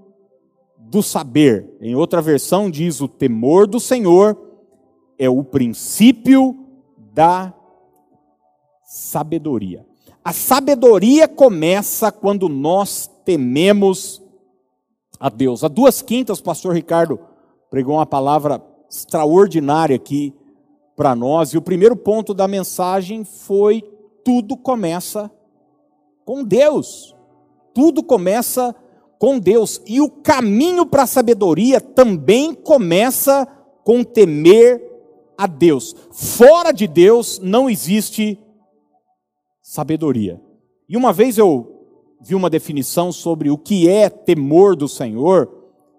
do 0.77 1.03
saber. 1.03 1.75
Em 1.81 1.93
outra 1.93 2.21
versão 2.21 2.71
diz: 2.71 3.01
o 3.01 3.07
temor 3.09 3.67
do 3.67 3.81
Senhor 3.81 4.39
é 5.17 5.29
o 5.29 5.43
princípio 5.43 6.57
da 7.13 7.53
sabedoria. 8.85 9.85
A 10.23 10.31
sabedoria 10.31 11.27
começa 11.27 12.13
quando 12.13 12.47
nós 12.47 13.11
tememos 13.25 14.23
a 15.19 15.27
Deus. 15.27 15.65
Há 15.65 15.67
duas 15.67 16.01
quintas, 16.01 16.39
o 16.39 16.43
pastor 16.43 16.73
Ricardo 16.73 17.19
pregou 17.69 17.95
uma 17.95 18.05
palavra 18.05 18.63
extraordinária 18.89 19.97
aqui 19.97 20.33
para 20.99 21.15
nós, 21.15 21.53
e 21.53 21.57
o 21.57 21.61
primeiro 21.61 21.95
ponto 21.95 22.33
da 22.33 22.45
mensagem 22.45 23.23
foi: 23.23 23.81
tudo 24.21 24.57
começa 24.57 25.31
com 26.25 26.43
Deus. 26.43 27.15
Tudo 27.73 28.03
começa 28.03 28.75
com 29.17 29.39
Deus. 29.39 29.81
E 29.87 30.01
o 30.01 30.09
caminho 30.09 30.85
para 30.85 31.03
a 31.03 31.07
sabedoria 31.07 31.79
também 31.79 32.53
começa 32.53 33.47
com 33.85 34.03
temer 34.03 34.83
a 35.37 35.47
Deus. 35.47 35.95
Fora 36.11 36.73
de 36.73 36.85
Deus 36.85 37.39
não 37.41 37.69
existe 37.69 38.37
sabedoria. 39.61 40.41
E 40.89 40.97
uma 40.97 41.13
vez 41.13 41.37
eu 41.37 41.87
vi 42.19 42.35
uma 42.35 42.49
definição 42.49 43.09
sobre 43.09 43.49
o 43.49 43.57
que 43.57 43.87
é 43.87 44.09
temor 44.09 44.75
do 44.75 44.89
Senhor, 44.89 45.49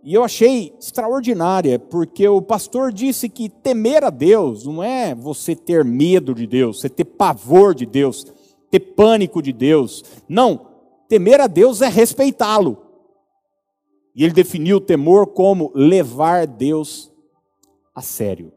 e 0.02 0.14
eu 0.14 0.24
achei 0.24 0.74
extraordinária, 0.80 1.78
porque 1.78 2.26
o 2.26 2.40
pastor 2.40 2.90
disse 2.90 3.28
que 3.28 3.50
temer 3.50 4.02
a 4.02 4.10
Deus 4.10 4.64
não 4.64 4.82
é 4.82 5.14
você 5.14 5.54
ter 5.54 5.84
medo 5.84 6.34
de 6.34 6.46
Deus, 6.46 6.80
você 6.80 6.88
ter 6.88 7.04
pavor 7.04 7.74
de 7.74 7.84
Deus, 7.84 8.26
ter 8.70 8.80
pânico 8.80 9.42
de 9.42 9.52
Deus. 9.52 10.02
Não, 10.26 10.66
temer 11.06 11.40
a 11.40 11.46
Deus 11.46 11.82
é 11.82 11.88
respeitá-lo. 11.88 12.78
E 14.14 14.24
ele 14.24 14.32
definiu 14.32 14.78
o 14.78 14.80
temor 14.80 15.28
como 15.28 15.70
levar 15.74 16.46
Deus 16.46 17.12
a 17.94 18.00
sério. 18.00 18.52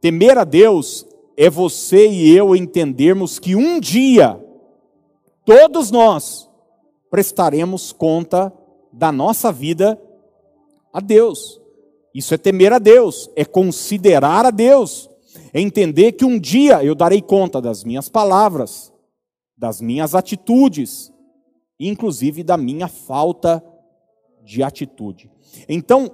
Temer 0.00 0.36
a 0.36 0.44
Deus 0.44 1.06
é 1.36 1.48
você 1.48 2.06
e 2.06 2.36
eu 2.36 2.54
entendermos 2.54 3.38
que 3.38 3.56
um 3.56 3.80
dia, 3.80 4.38
todos 5.44 5.90
nós, 5.90 6.48
prestaremos 7.10 7.92
conta 7.92 8.52
da 8.92 9.10
nossa 9.10 9.50
vida 9.50 9.98
a 10.94 11.00
Deus. 11.00 11.60
Isso 12.14 12.32
é 12.32 12.38
temer 12.38 12.72
a 12.72 12.78
Deus, 12.78 13.28
é 13.34 13.44
considerar 13.44 14.46
a 14.46 14.50
Deus, 14.52 15.10
é 15.52 15.60
entender 15.60 16.12
que 16.12 16.24
um 16.24 16.38
dia 16.38 16.84
eu 16.84 16.94
darei 16.94 17.20
conta 17.20 17.60
das 17.60 17.82
minhas 17.82 18.08
palavras, 18.08 18.92
das 19.58 19.80
minhas 19.80 20.14
atitudes, 20.14 21.12
inclusive 21.80 22.44
da 22.44 22.56
minha 22.56 22.86
falta 22.86 23.62
de 24.44 24.62
atitude. 24.62 25.28
Então, 25.68 26.08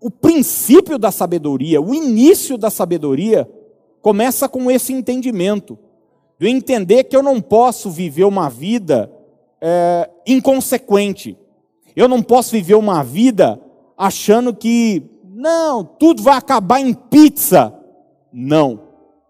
o 0.00 0.10
princípio 0.10 0.98
da 0.98 1.10
sabedoria, 1.10 1.80
o 1.80 1.92
início 1.92 2.56
da 2.56 2.70
sabedoria, 2.70 3.50
começa 4.00 4.48
com 4.48 4.70
esse 4.70 4.92
entendimento, 4.92 5.76
de 6.38 6.48
entender 6.48 7.04
que 7.04 7.16
eu 7.16 7.22
não 7.22 7.40
posso 7.40 7.90
viver 7.90 8.24
uma 8.24 8.48
vida 8.48 9.10
é, 9.60 10.10
inconsequente, 10.26 11.36
eu 11.96 12.06
não 12.06 12.22
posso 12.22 12.52
viver 12.52 12.74
uma 12.74 13.02
vida 13.02 13.60
achando 13.96 14.54
que, 14.54 15.02
não, 15.24 15.84
tudo 15.84 16.22
vai 16.22 16.36
acabar 16.36 16.80
em 16.80 16.94
pizza. 16.94 17.74
Não. 18.32 18.80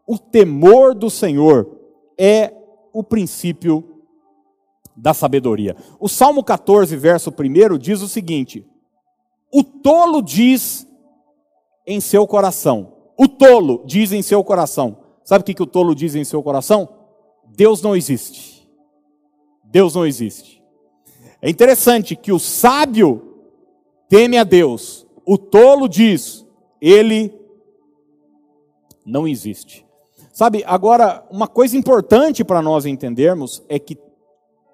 O 0.07 0.19
temor 0.19 0.95
do 0.95 1.09
Senhor 1.11 1.69
é 2.19 2.53
o 2.93 3.03
princípio 3.03 4.03
da 4.97 5.13
sabedoria. 5.13 5.77
O 5.99 6.09
Salmo 6.09 6.43
14, 6.45 6.97
verso 6.97 7.31
1 7.31 7.79
diz 7.79 8.01
o 8.03 8.09
seguinte: 8.09 8.67
O 9.53 9.65
tolo 9.65 10.23
diz 10.23 10.87
em 11.87 12.01
seu 12.01 12.27
coração. 12.27 12.93
O 13.19 13.29
tolo 13.29 13.83
diz 13.87 14.13
em 14.13 14.23
seu 14.23 14.43
coração. 14.43 14.99
Sabe 15.25 15.43
o 15.43 15.45
que, 15.45 15.55
que 15.55 15.63
o 15.63 15.67
tolo 15.67 15.95
diz 15.95 16.15
em 16.15 16.25
seu 16.25 16.43
coração? 16.43 16.89
Deus 17.57 17.81
não 17.83 17.97
existe. 17.97 18.69
Deus 19.65 19.95
não 19.95 20.07
existe. 20.07 20.63
É 21.41 21.51
interessante 21.51 22.17
que 22.17 22.33
o 22.33 22.39
sábio 22.39 23.34
teme 24.15 24.39
a 24.39 24.45
Deus. 24.45 25.05
O 25.27 25.37
tolo 25.37 25.89
diz, 25.89 26.47
ele 26.81 27.35
não 29.05 29.27
existe. 29.27 29.85
Sabe, 30.33 30.63
agora, 30.65 31.27
uma 31.33 31.49
coisa 31.49 31.77
importante 31.77 32.45
para 32.45 32.63
nós 32.63 32.87
entendermos 32.87 33.65
é 33.69 33.77
que 33.77 33.99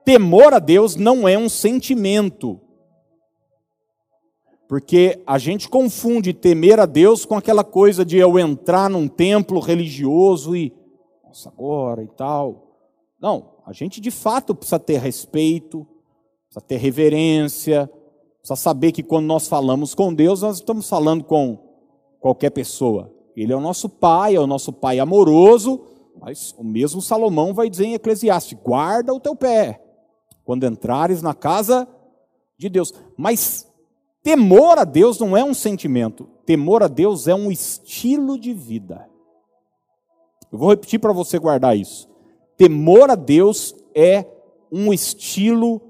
temor 0.05 0.53
a 0.53 0.59
Deus 0.59 0.95
não 0.95 1.27
é 1.27 1.39
um 1.39 1.49
sentimento. 1.49 2.61
Porque 4.69 5.23
a 5.27 5.39
gente 5.39 5.71
confunde 5.71 6.35
temer 6.35 6.79
a 6.79 6.85
Deus 6.85 7.25
com 7.25 7.35
aquela 7.35 7.65
coisa 7.65 8.05
de 8.05 8.19
eu 8.19 8.39
entrar 8.39 8.91
num 8.91 9.09
templo 9.09 9.59
religioso 9.59 10.55
e, 10.55 10.71
nossa, 11.25 11.49
agora 11.49 12.03
e 12.03 12.09
tal. 12.09 12.77
Não, 13.19 13.53
a 13.65 13.73
gente 13.73 14.03
de 14.03 14.11
fato 14.11 14.55
precisa 14.55 14.79
ter 14.79 14.99
respeito, 14.99 15.87
precisa 16.47 16.61
ter 16.61 16.77
reverência, 16.77 17.91
Precisa 18.41 18.57
saber 18.57 18.93
que 18.93 19.03
quando 19.03 19.27
nós 19.27 19.47
falamos 19.47 19.95
com 19.95 20.13
Deus, 20.13 20.43
nós 20.43 20.57
estamos 20.57 20.89
falando 20.89 21.23
com 21.25 21.59
qualquer 22.19 22.51
pessoa. 22.51 23.13
Ele 23.37 23.53
é 23.53 23.57
o 23.57 23.61
nosso 23.61 23.89
pai, 23.89 24.35
é 24.35 24.41
o 24.41 24.47
nosso 24.47 24.73
pai 24.73 24.99
amoroso, 24.99 25.81
mas 26.21 26.55
o 26.59 26.65
mesmo 26.65 27.01
Salomão 27.01 27.55
vai 27.55 27.71
dizer 27.71 27.87
em 27.87 27.95
Eclesiastes: 27.95 28.59
guarda 28.63 29.13
o 29.13 29.21
teu 29.21 29.37
pé 29.37 29.83
quando 30.45 30.67
entrares 30.67 31.23
na 31.23 31.35
casa 31.35 31.87
de 32.59 32.69
Deus. 32.69 32.93
Mas 33.17 33.71
temor 34.23 34.79
a 34.79 34.85
Deus 34.85 35.19
não 35.19 35.37
é 35.37 35.45
um 35.45 35.55
sentimento, 35.55 36.29
temor 36.45 36.83
a 36.83 36.89
Deus 36.89 37.29
é 37.29 37.35
um 37.35 37.51
estilo 37.53 38.39
de 38.39 38.53
vida. 38.53 39.09
Eu 40.51 40.59
vou 40.59 40.71
repetir 40.71 40.99
para 40.99 41.13
você 41.13 41.39
guardar 41.39 41.77
isso. 41.77 42.09
Temor 42.57 43.11
a 43.11 43.15
Deus 43.15 43.75
é 43.95 44.27
um 44.73 44.93
estilo 44.93 45.81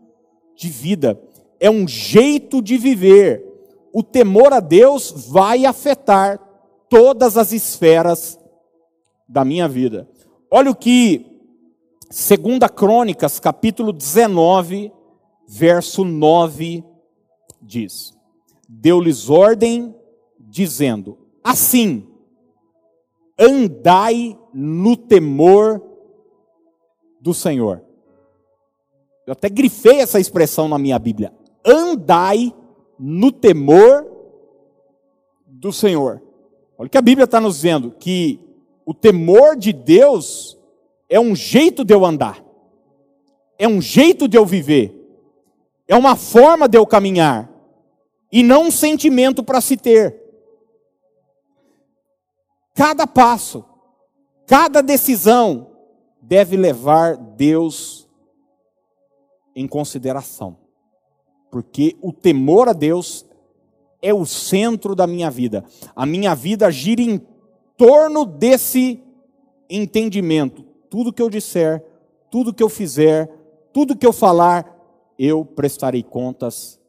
de 0.54 0.68
vida 0.68 1.20
é 1.60 1.70
um 1.70 1.86
jeito 1.86 2.62
de 2.62 2.78
viver. 2.78 3.46
O 3.92 4.02
temor 4.02 4.52
a 4.52 4.60
Deus 4.60 5.10
vai 5.28 5.66
afetar 5.66 6.38
todas 6.88 7.36
as 7.36 7.52
esferas 7.52 8.38
da 9.28 9.44
minha 9.44 9.68
vida. 9.68 10.08
Olha 10.50 10.70
o 10.70 10.74
que 10.74 11.26
Segunda 12.10 12.68
Crônicas, 12.68 13.38
capítulo 13.38 13.92
19, 13.92 14.90
verso 15.46 16.02
9 16.02 16.82
diz: 17.60 18.16
Deu-lhes 18.66 19.28
ordem 19.28 19.94
dizendo: 20.38 21.18
Assim, 21.44 22.08
andai 23.38 24.36
no 24.52 24.96
temor 24.96 25.82
do 27.20 27.34
Senhor. 27.34 27.84
Eu 29.26 29.32
até 29.32 29.48
grifei 29.48 30.00
essa 30.00 30.18
expressão 30.18 30.68
na 30.68 30.78
minha 30.78 30.98
Bíblia 30.98 31.32
andai 31.64 32.54
no 32.98 33.32
temor 33.32 34.06
do 35.46 35.72
Senhor. 35.72 36.22
Olha 36.76 36.86
o 36.86 36.90
que 36.90 36.98
a 36.98 37.02
Bíblia 37.02 37.24
está 37.24 37.40
nos 37.40 37.56
dizendo: 37.56 37.90
que 37.90 38.40
o 38.84 38.94
temor 38.94 39.56
de 39.56 39.72
Deus 39.72 40.58
é 41.08 41.18
um 41.18 41.34
jeito 41.34 41.84
de 41.84 41.94
eu 41.94 42.04
andar, 42.04 42.44
é 43.58 43.66
um 43.66 43.80
jeito 43.80 44.28
de 44.28 44.36
eu 44.36 44.46
viver, 44.46 44.94
é 45.88 45.96
uma 45.96 46.16
forma 46.16 46.68
de 46.68 46.78
eu 46.78 46.86
caminhar, 46.86 47.50
e 48.30 48.42
não 48.42 48.64
um 48.64 48.70
sentimento 48.70 49.42
para 49.42 49.60
se 49.60 49.76
ter. 49.76 50.18
Cada 52.74 53.06
passo, 53.06 53.64
cada 54.46 54.82
decisão 54.82 55.70
deve 56.22 56.56
levar 56.56 57.16
Deus 57.16 58.08
em 59.54 59.66
consideração 59.66 60.59
porque 61.50 61.96
o 62.00 62.12
temor 62.12 62.68
a 62.68 62.72
Deus 62.72 63.26
é 64.00 64.14
o 64.14 64.24
centro 64.24 64.94
da 64.94 65.06
minha 65.06 65.30
vida. 65.30 65.64
A 65.94 66.06
minha 66.06 66.34
vida 66.34 66.70
gira 66.70 67.02
em 67.02 67.20
torno 67.76 68.24
desse 68.24 69.02
entendimento. 69.68 70.64
Tudo 70.88 71.12
que 71.12 71.20
eu 71.20 71.28
disser, 71.28 71.84
tudo 72.30 72.54
que 72.54 72.62
eu 72.62 72.68
fizer, 72.68 73.28
tudo 73.72 73.96
que 73.96 74.06
eu 74.06 74.12
falar, 74.12 74.76
eu 75.18 75.44
prestarei 75.44 76.02
contas 76.02 76.80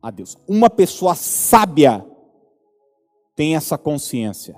a 0.00 0.10
Deus. 0.10 0.36
Uma 0.46 0.70
pessoa 0.70 1.14
sábia 1.14 2.04
tem 3.34 3.56
essa 3.56 3.78
consciência. 3.78 4.56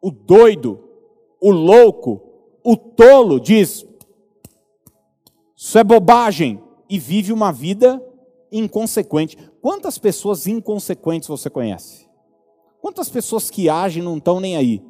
O 0.00 0.10
doido, 0.10 0.80
o 1.40 1.50
louco, 1.50 2.22
o 2.64 2.76
tolo 2.76 3.38
diz: 3.38 3.86
Isso 5.56 5.78
é 5.78 5.84
bobagem, 5.84 6.62
e 6.88 6.98
vive 6.98 7.32
uma 7.32 7.52
vida 7.52 8.02
inconsequente. 8.50 9.36
Quantas 9.60 9.98
pessoas 9.98 10.46
inconsequentes 10.46 11.28
você 11.28 11.48
conhece? 11.50 12.08
Quantas 12.80 13.08
pessoas 13.08 13.50
que 13.50 13.68
agem 13.68 14.02
não 14.02 14.18
estão 14.18 14.40
nem 14.40 14.56
aí? 14.56 14.82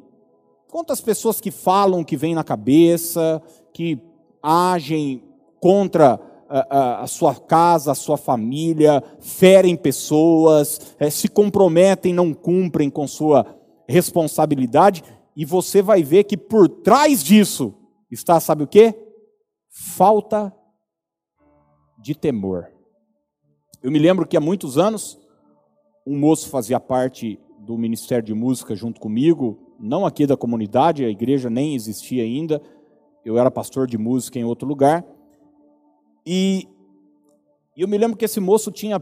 Quantas 0.69 1.01
pessoas 1.01 1.41
que 1.41 1.49
falam 1.49 2.03
que 2.03 2.15
vem 2.15 2.35
na 2.35 2.43
cabeça, 2.43 3.41
que 3.73 3.99
agem 4.41 5.23
contra 5.59 6.19
a, 6.47 6.77
a, 6.77 7.01
a 7.01 7.07
sua 7.07 7.35
casa, 7.35 7.91
a 7.91 7.95
sua 7.95 8.17
família, 8.17 9.03
ferem 9.19 9.75
pessoas, 9.75 10.95
é, 10.99 11.09
se 11.09 11.27
comprometem, 11.27 12.13
não 12.13 12.33
cumprem 12.33 12.89
com 12.89 13.07
sua 13.07 13.45
responsabilidade, 13.87 15.03
e 15.35 15.43
você 15.45 15.81
vai 15.81 16.03
ver 16.03 16.25
que 16.25 16.37
por 16.37 16.69
trás 16.69 17.23
disso 17.23 17.73
está, 18.11 18.39
sabe 18.39 18.63
o 18.63 18.67
que? 18.67 18.93
Falta 19.69 20.53
de 21.97 22.13
temor. 22.13 22.67
Eu 23.81 23.89
me 23.89 23.97
lembro 23.97 24.27
que 24.27 24.35
há 24.35 24.41
muitos 24.41 24.77
anos, 24.77 25.17
um 26.05 26.17
moço 26.19 26.49
fazia 26.49 26.81
parte 26.81 27.39
do 27.59 27.77
Ministério 27.77 28.25
de 28.25 28.33
Música 28.33 28.75
junto 28.75 28.99
comigo, 28.99 29.57
não 29.79 30.05
aqui 30.05 30.27
da 30.27 30.35
comunidade, 30.35 31.05
a 31.05 31.09
igreja 31.09 31.49
nem 31.49 31.75
existia 31.75 32.23
ainda, 32.23 32.61
eu 33.23 33.37
era 33.37 33.49
pastor 33.49 33.87
de 33.87 33.97
música 33.97 34.37
em 34.37 34.43
outro 34.43 34.67
lugar, 34.67 35.05
e 36.25 36.67
eu 37.77 37.87
me 37.87 37.97
lembro 37.97 38.17
que 38.17 38.25
esse 38.25 38.41
moço 38.41 38.69
tinha 38.69 39.01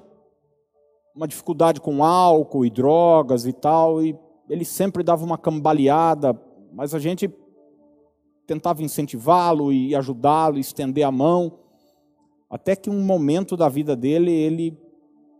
uma 1.15 1.27
dificuldade 1.27 1.81
com 1.81 2.03
álcool 2.03 2.63
e 2.63 2.69
drogas 2.69 3.47
e 3.47 3.53
tal, 3.53 4.03
e 4.03 4.15
ele 4.47 4.63
sempre 4.63 5.01
dava 5.01 5.25
uma 5.25 5.39
cambaleada, 5.39 6.39
mas 6.71 6.93
a 6.93 6.99
gente 6.99 7.33
tentava 8.45 8.83
incentivá-lo 8.83 9.73
e 9.73 9.95
ajudá-lo, 9.95 10.59
estender 10.59 11.03
a 11.03 11.11
mão, 11.11 11.57
até 12.49 12.75
que 12.75 12.89
um 12.89 13.01
momento 13.01 13.57
da 13.57 13.67
vida 13.67 13.95
dele 13.95 14.31
ele 14.31 14.77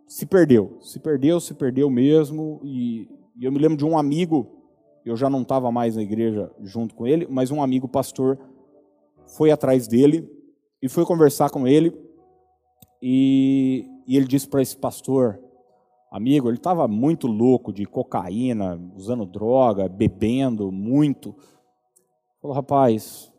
se 0.08 0.26
perdeu, 0.26 0.78
se 0.82 1.00
perdeu, 1.00 1.40
se 1.40 1.54
perdeu 1.54 1.90
mesmo, 1.90 2.62
e, 2.64 3.10
e 3.36 3.46
eu 3.46 3.52
me 3.52 3.60
lembro 3.60 3.78
de 3.78 3.86
um 3.86 3.98
amigo, 3.98 4.48
eu 5.06 5.16
já 5.16 5.30
não 5.30 5.42
estava 5.42 5.72
mais 5.72 5.96
na 5.96 6.02
igreja 6.02 6.52
junto 6.62 6.96
com 6.96 7.06
ele, 7.06 7.28
mas 7.30 7.52
um 7.52 7.62
amigo 7.62 7.88
pastor 7.88 8.38
foi 9.26 9.52
atrás 9.52 9.88
dele 9.88 10.30
e 10.82 10.88
foi 10.88 11.06
conversar 11.06 11.50
com 11.50 11.68
ele, 11.68 11.94
e, 13.02 13.86
e 14.08 14.16
ele 14.16 14.26
disse 14.26 14.48
para 14.48 14.62
esse 14.62 14.76
pastor, 14.78 15.40
amigo, 16.12 16.50
ele 16.50 16.58
estava 16.58 16.88
muito 16.88 17.28
louco 17.28 17.72
de 17.72 17.86
cocaína, 17.86 18.80
usando 18.96 19.26
droga, 19.26 19.88
bebendo 19.88 20.72
muito. 20.72 21.36
Falou, 22.42 22.56
rapaz, 22.56 23.32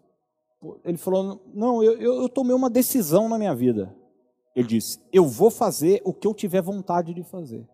ele 0.84 0.96
falou, 0.96 1.40
não, 1.54 1.82
eu, 1.82 2.00
eu, 2.00 2.28
tomei 2.28 2.54
uma 2.54 2.68
decisão 2.68 3.28
na 3.28 3.38
minha 3.38 3.54
vida. 3.54 3.94
Ele 4.54 4.66
disse, 4.66 5.00
eu 5.12 5.24
vou 5.24 5.50
fazer 5.50 6.02
o 6.04 6.12
que 6.12 6.26
eu 6.26 6.34
tiver 6.34 6.60
vontade 6.60 7.14
de 7.14 7.22
fazer. 7.22 7.66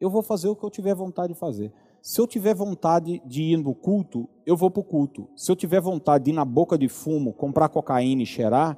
Eu 0.00 0.10
vou 0.10 0.22
fazer 0.22 0.48
o 0.48 0.56
que 0.56 0.64
eu 0.64 0.70
tiver 0.70 0.94
vontade 0.94 1.32
de 1.32 1.38
fazer. 1.38 1.72
Se 2.02 2.20
eu 2.20 2.26
tiver 2.26 2.54
vontade 2.54 3.22
de 3.24 3.42
ir 3.42 3.56
no 3.58 3.74
culto, 3.74 4.28
eu 4.46 4.56
vou 4.56 4.70
para 4.70 4.80
o 4.80 4.84
culto. 4.84 5.28
Se 5.36 5.52
eu 5.52 5.56
tiver 5.56 5.80
vontade 5.80 6.24
de 6.24 6.30
ir 6.30 6.34
na 6.34 6.44
boca 6.44 6.76
de 6.76 6.88
fumo, 6.88 7.32
comprar 7.32 7.68
cocaína 7.68 8.22
e 8.22 8.26
cheirar, 8.26 8.76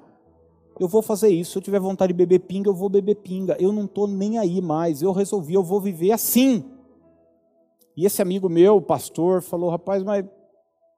eu 0.79 0.89
vou 0.89 1.01
fazer 1.01 1.29
isso. 1.29 1.53
Se 1.53 1.59
eu 1.59 1.63
tiver 1.63 1.79
vontade 1.79 2.13
de 2.13 2.17
beber 2.17 2.41
pinga, 2.41 2.69
eu 2.69 2.75
vou 2.75 2.89
beber 2.89 3.17
pinga. 3.17 3.57
Eu 3.61 3.73
não 3.73 3.85
estou 3.85 4.09
nem 4.09 4.39
aí 4.39 4.61
mais. 4.61 5.01
Eu 5.01 5.13
resolvi, 5.13 5.55
eu 5.55 5.63
vou 5.63 5.81
viver 5.81 6.11
assim. 6.11 6.65
E 7.97 8.05
esse 8.05 8.21
amigo 8.21 8.49
meu, 8.49 8.81
pastor, 8.83 9.41
falou: 9.41 9.71
rapaz, 9.71 10.03
mas, 10.03 10.25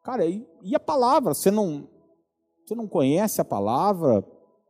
cara, 0.05 0.27
e, 0.27 0.47
e 0.63 0.77
a 0.77 0.81
palavra? 0.81 1.35
Você 1.35 1.51
não, 1.51 1.89
você 2.65 2.75
não 2.75 2.87
conhece 2.87 3.41
a 3.41 3.45
palavra? 3.45 4.25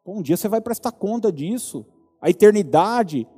um 0.07 0.23
dia 0.23 0.37
você 0.37 0.49
vai 0.49 0.61
prestar 0.61 0.93
conta 0.93 1.33
disso. 1.33 1.85
A 2.21 2.31
eternidade. 2.31 3.29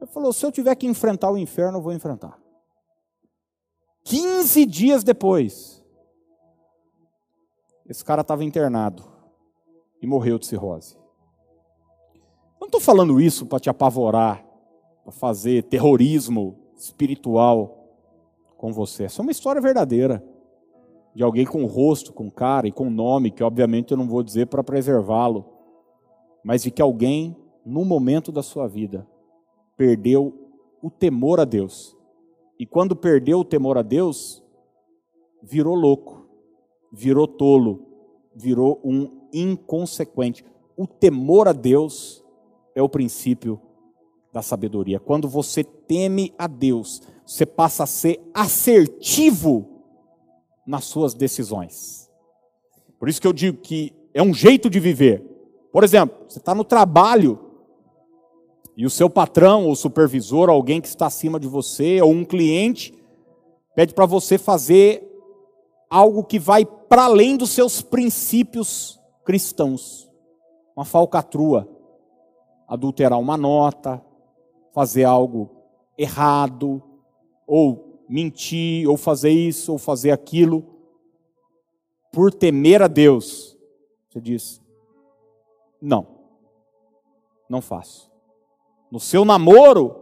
Ele 0.00 0.10
falou: 0.10 0.32
se 0.32 0.46
eu 0.46 0.52
tiver 0.52 0.74
que 0.76 0.86
enfrentar 0.86 1.30
o 1.30 1.36
inferno, 1.36 1.78
eu 1.78 1.82
vou 1.82 1.92
enfrentar. 1.92 2.40
15 4.04 4.64
dias 4.64 5.04
depois, 5.04 5.84
esse 7.86 8.02
cara 8.02 8.22
estava 8.22 8.44
internado 8.44 9.04
e 10.00 10.06
morreu 10.06 10.38
de 10.38 10.46
cirrose. 10.46 10.96
Não 12.58 12.66
estou 12.66 12.80
falando 12.80 13.20
isso 13.20 13.44
para 13.44 13.60
te 13.60 13.68
apavorar, 13.68 14.44
para 15.02 15.12
fazer 15.12 15.64
terrorismo 15.64 16.58
espiritual 16.76 17.98
com 18.56 18.72
você. 18.72 19.04
Essa 19.04 19.20
é 19.20 19.22
uma 19.22 19.32
história 19.32 19.60
verdadeira 19.60 20.24
de 21.14 21.22
alguém 21.22 21.44
com 21.44 21.64
rosto, 21.66 22.12
com 22.12 22.30
cara 22.30 22.68
e 22.68 22.72
com 22.72 22.88
nome, 22.88 23.30
que 23.30 23.42
obviamente 23.42 23.90
eu 23.90 23.96
não 23.96 24.06
vou 24.06 24.22
dizer 24.22 24.46
para 24.46 24.62
preservá-lo, 24.62 25.44
mas 26.44 26.62
de 26.62 26.70
que 26.70 26.80
alguém, 26.80 27.36
no 27.64 27.84
momento 27.84 28.30
da 28.30 28.42
sua 28.42 28.66
vida, 28.66 29.06
perdeu 29.76 30.34
o 30.82 30.90
temor 30.90 31.40
a 31.40 31.44
Deus 31.44 31.96
e 32.60 32.66
quando 32.66 32.94
perdeu 32.94 33.40
o 33.40 33.44
temor 33.44 33.78
a 33.78 33.82
Deus, 33.82 34.44
virou 35.42 35.74
louco, 35.74 36.26
virou 36.92 37.26
tolo, 37.26 37.86
virou 38.36 38.78
um 38.84 39.10
inconsequente. 39.32 40.44
O 40.76 40.86
temor 40.86 41.48
a 41.48 41.54
Deus 41.54 42.22
é 42.74 42.82
o 42.82 42.88
princípio 42.88 43.58
da 44.30 44.42
sabedoria. 44.42 45.00
Quando 45.00 45.26
você 45.26 45.64
teme 45.64 46.34
a 46.36 46.46
Deus, 46.46 47.00
você 47.24 47.46
passa 47.46 47.84
a 47.84 47.86
ser 47.86 48.20
assertivo 48.34 49.79
nas 50.70 50.84
suas 50.84 51.14
decisões. 51.14 52.08
Por 52.96 53.08
isso 53.08 53.20
que 53.20 53.26
eu 53.26 53.32
digo 53.32 53.58
que 53.58 53.92
é 54.14 54.22
um 54.22 54.32
jeito 54.32 54.70
de 54.70 54.78
viver. 54.78 55.20
Por 55.72 55.82
exemplo, 55.82 56.16
você 56.28 56.38
está 56.38 56.54
no 56.54 56.62
trabalho, 56.62 57.38
e 58.76 58.86
o 58.86 58.90
seu 58.90 59.10
patrão 59.10 59.66
ou 59.66 59.74
supervisor, 59.74 60.48
alguém 60.48 60.80
que 60.80 60.86
está 60.86 61.06
acima 61.06 61.40
de 61.40 61.48
você, 61.48 62.00
ou 62.00 62.12
um 62.12 62.24
cliente, 62.24 62.94
pede 63.74 63.92
para 63.92 64.06
você 64.06 64.38
fazer 64.38 65.06
algo 65.90 66.22
que 66.22 66.38
vai 66.38 66.64
para 66.64 67.04
além 67.04 67.36
dos 67.36 67.50
seus 67.50 67.82
princípios 67.82 69.00
cristãos. 69.24 70.08
Uma 70.76 70.84
falcatrua, 70.84 71.68
adulterar 72.68 73.18
uma 73.18 73.36
nota, 73.36 74.00
fazer 74.72 75.02
algo 75.02 75.50
errado, 75.98 76.80
ou 77.44 77.89
mentir, 78.10 78.88
ou 78.88 78.96
fazer 78.96 79.30
isso, 79.30 79.70
ou 79.70 79.78
fazer 79.78 80.10
aquilo, 80.10 80.64
por 82.12 82.34
temer 82.34 82.82
a 82.82 82.88
Deus. 82.88 83.56
Você 84.08 84.20
diz: 84.20 84.60
não, 85.80 86.06
não 87.48 87.62
faço. 87.62 88.10
No 88.90 88.98
seu 88.98 89.24
namoro, 89.24 89.96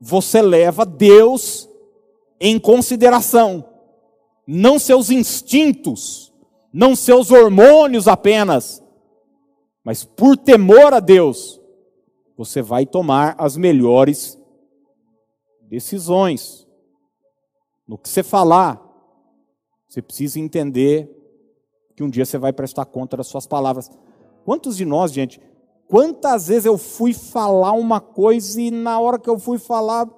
você 0.00 0.40
leva 0.40 0.86
Deus 0.86 1.68
em 2.40 2.58
consideração, 2.58 3.64
não 4.46 4.78
seus 4.78 5.10
instintos, 5.10 6.32
não 6.72 6.96
seus 6.96 7.30
hormônios 7.30 8.08
apenas, 8.08 8.82
mas 9.84 10.02
por 10.02 10.36
temor 10.36 10.94
a 10.94 11.00
Deus, 11.00 11.60
você 12.36 12.62
vai 12.62 12.86
tomar 12.86 13.34
as 13.38 13.56
melhores 13.56 14.38
decisões. 15.62 16.63
No 17.86 17.98
que 17.98 18.08
você 18.08 18.22
falar, 18.22 18.80
você 19.86 20.00
precisa 20.00 20.40
entender 20.40 21.10
que 21.94 22.02
um 22.02 22.10
dia 22.10 22.24
você 22.24 22.38
vai 22.38 22.52
prestar 22.52 22.84
conta 22.86 23.16
das 23.16 23.26
suas 23.26 23.46
palavras. 23.46 23.90
Quantos 24.44 24.76
de 24.76 24.84
nós, 24.84 25.12
gente, 25.12 25.40
Quantas 25.86 26.48
vezes 26.48 26.64
eu 26.64 26.78
fui 26.78 27.12
falar 27.12 27.72
uma 27.72 28.00
coisa 28.00 28.60
e 28.60 28.70
na 28.70 28.98
hora 28.98 29.18
que 29.18 29.28
eu 29.28 29.38
fui 29.38 29.58
falar, 29.58 30.08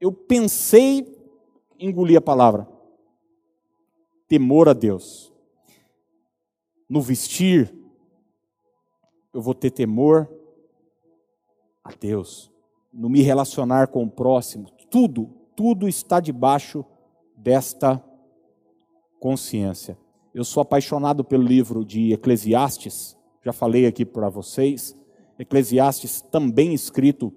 eu 0.00 0.12
pensei, 0.12 1.06
engoli 1.78 2.16
a 2.16 2.20
palavra. 2.20 2.68
Temor 4.28 4.68
a 4.68 4.72
Deus. 4.72 5.32
No 6.88 7.00
vestir, 7.00 7.72
eu 9.32 9.40
vou 9.40 9.54
ter 9.54 9.70
temor 9.70 10.28
a 11.84 11.92
Deus. 11.92 12.50
No 12.92 13.08
me 13.08 13.22
relacionar 13.22 13.88
com 13.88 14.02
o 14.04 14.10
próximo, 14.10 14.70
tudo, 14.90 15.30
tudo 15.56 15.88
está 15.88 16.20
debaixo 16.20 16.84
desta 17.36 18.02
consciência. 19.18 19.98
Eu 20.34 20.44
sou 20.44 20.60
apaixonado 20.60 21.24
pelo 21.24 21.42
livro 21.42 21.84
de 21.84 22.12
Eclesiastes 22.12 23.16
já 23.46 23.52
falei 23.52 23.86
aqui 23.86 24.04
para 24.04 24.28
vocês. 24.28 24.96
Eclesiastes 25.38 26.20
também 26.20 26.74
escrito 26.74 27.32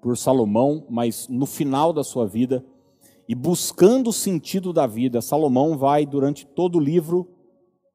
por 0.00 0.16
Salomão, 0.16 0.86
mas 0.88 1.26
no 1.28 1.46
final 1.46 1.92
da 1.92 2.04
sua 2.04 2.28
vida, 2.28 2.64
e 3.28 3.34
buscando 3.34 4.10
o 4.10 4.12
sentido 4.12 4.72
da 4.72 4.86
vida, 4.86 5.20
Salomão 5.20 5.76
vai 5.76 6.06
durante 6.06 6.46
todo 6.46 6.76
o 6.76 6.80
livro 6.80 7.28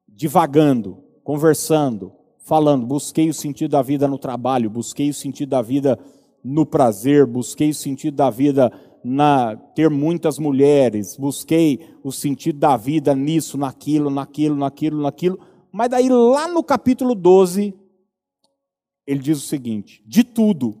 divagando, 0.06 0.98
conversando, 1.24 2.12
falando, 2.38 2.86
busquei 2.86 3.30
o 3.30 3.34
sentido 3.34 3.70
da 3.70 3.80
vida 3.80 4.06
no 4.06 4.18
trabalho, 4.18 4.68
busquei 4.68 5.08
o 5.08 5.14
sentido 5.14 5.48
da 5.48 5.62
vida 5.62 5.98
no 6.44 6.66
prazer, 6.66 7.24
busquei 7.24 7.70
o 7.70 7.74
sentido 7.74 8.14
da 8.14 8.28
vida 8.28 8.70
na 9.08 9.56
ter 9.56 9.88
muitas 9.88 10.38
mulheres, 10.38 11.16
busquei 11.16 11.94
o 12.02 12.10
sentido 12.10 12.58
da 12.58 12.76
vida 12.76 13.14
nisso, 13.14 13.56
naquilo, 13.56 14.10
naquilo, 14.10 14.56
naquilo, 14.56 15.00
naquilo 15.00 15.38
mas 15.76 15.90
daí 15.90 16.08
lá 16.08 16.48
no 16.48 16.64
capítulo 16.64 17.14
12, 17.14 17.74
ele 19.06 19.20
diz 19.20 19.36
o 19.36 19.46
seguinte: 19.46 20.02
de 20.06 20.24
tudo 20.24 20.80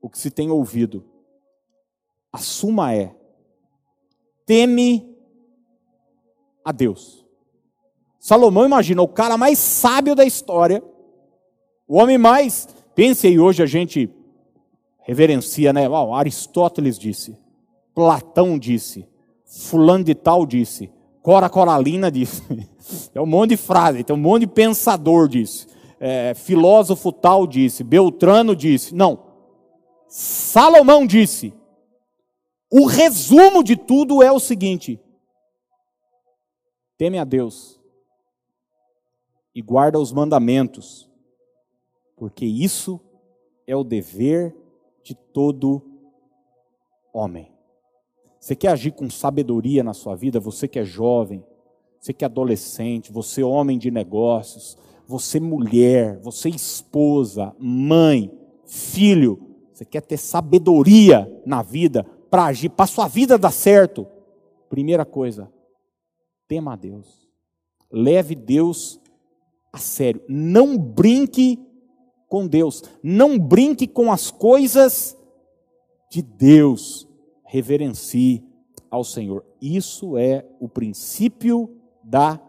o 0.00 0.08
que 0.08 0.18
se 0.18 0.30
tem 0.30 0.50
ouvido, 0.50 1.04
a 2.32 2.38
suma 2.38 2.94
é: 2.94 3.14
teme 4.46 5.14
a 6.64 6.72
Deus. 6.72 7.26
Salomão 8.18 8.64
imagina 8.64 9.02
o 9.02 9.08
cara 9.08 9.36
mais 9.36 9.58
sábio 9.58 10.14
da 10.14 10.24
história, 10.24 10.82
O 11.86 11.98
homem 11.98 12.16
mais, 12.16 12.68
pense 12.94 13.26
aí, 13.26 13.38
hoje 13.38 13.62
a 13.62 13.66
gente 13.66 14.08
reverencia, 15.10 15.72
né? 15.72 15.88
Oh, 15.88 16.14
Aristóteles 16.14 16.96
disse, 16.96 17.36
Platão 17.92 18.56
disse, 18.56 19.08
fulano 19.44 20.04
de 20.04 20.14
tal 20.14 20.46
disse, 20.46 20.88
Cora 21.20 21.50
Coralina 21.50 22.10
disse. 22.10 22.42
É 23.14 23.20
um 23.20 23.26
monte 23.26 23.50
de 23.50 23.56
frase, 23.56 24.02
tem 24.02 24.16
um 24.16 24.18
monte 24.18 24.40
de 24.40 24.46
pensador 24.48 25.28
disse. 25.28 25.68
É, 26.00 26.34
filósofo 26.34 27.12
tal 27.12 27.46
disse, 27.46 27.84
Beltrano 27.84 28.56
disse. 28.56 28.92
Não. 28.92 29.22
Salomão 30.08 31.06
disse. 31.06 31.54
O 32.68 32.86
resumo 32.86 33.62
de 33.62 33.76
tudo 33.76 34.24
é 34.24 34.32
o 34.32 34.40
seguinte: 34.40 34.98
teme 36.98 37.16
a 37.16 37.22
Deus 37.22 37.78
e 39.54 39.62
guarda 39.62 40.00
os 40.00 40.10
mandamentos, 40.10 41.08
porque 42.16 42.44
isso 42.44 42.98
é 43.68 43.76
o 43.76 43.84
dever 43.84 44.56
de 45.02 45.14
todo 45.14 45.82
homem. 47.12 47.52
Você 48.38 48.56
quer 48.56 48.68
agir 48.68 48.92
com 48.92 49.10
sabedoria 49.10 49.82
na 49.82 49.92
sua 49.92 50.16
vida, 50.16 50.40
você 50.40 50.66
que 50.66 50.78
é 50.78 50.84
jovem, 50.84 51.44
você 52.00 52.12
que 52.12 52.24
é 52.24 52.26
adolescente, 52.26 53.12
você 53.12 53.42
homem 53.42 53.78
de 53.78 53.90
negócios, 53.90 54.78
você 55.06 55.38
mulher, 55.38 56.18
você 56.20 56.48
esposa, 56.48 57.54
mãe, 57.58 58.30
filho, 58.64 59.56
você 59.72 59.84
quer 59.84 60.00
ter 60.00 60.16
sabedoria 60.16 61.30
na 61.44 61.62
vida 61.62 62.04
para 62.30 62.44
agir, 62.44 62.70
para 62.70 62.86
sua 62.86 63.08
vida 63.08 63.36
dar 63.36 63.50
certo. 63.50 64.06
Primeira 64.68 65.04
coisa, 65.04 65.52
tema 66.46 66.74
a 66.74 66.76
Deus. 66.76 67.28
Leve 67.90 68.34
Deus 68.34 69.00
a 69.72 69.78
sério. 69.78 70.22
Não 70.28 70.78
brinque 70.78 71.58
com 72.30 72.46
Deus. 72.46 72.82
Não 73.02 73.36
brinque 73.36 73.88
com 73.88 74.10
as 74.10 74.30
coisas 74.30 75.18
de 76.08 76.22
Deus. 76.22 77.06
Reverencie 77.44 78.42
ao 78.88 79.02
Senhor. 79.02 79.44
Isso 79.60 80.16
é 80.16 80.46
o 80.60 80.68
princípio 80.68 81.76
da 82.02 82.40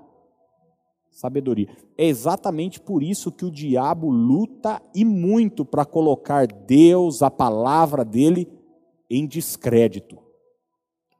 sabedoria. 1.09 1.67
É 1.97 2.05
exatamente 2.05 2.79
por 2.79 3.01
isso 3.01 3.31
que 3.31 3.43
o 3.43 3.51
diabo 3.51 4.09
luta 4.09 4.81
e 4.93 5.03
muito 5.03 5.65
para 5.65 5.83
colocar 5.83 6.47
Deus, 6.47 7.23
a 7.23 7.31
palavra 7.31 8.05
dele, 8.05 8.47
em 9.09 9.25
descrédito. 9.25 10.17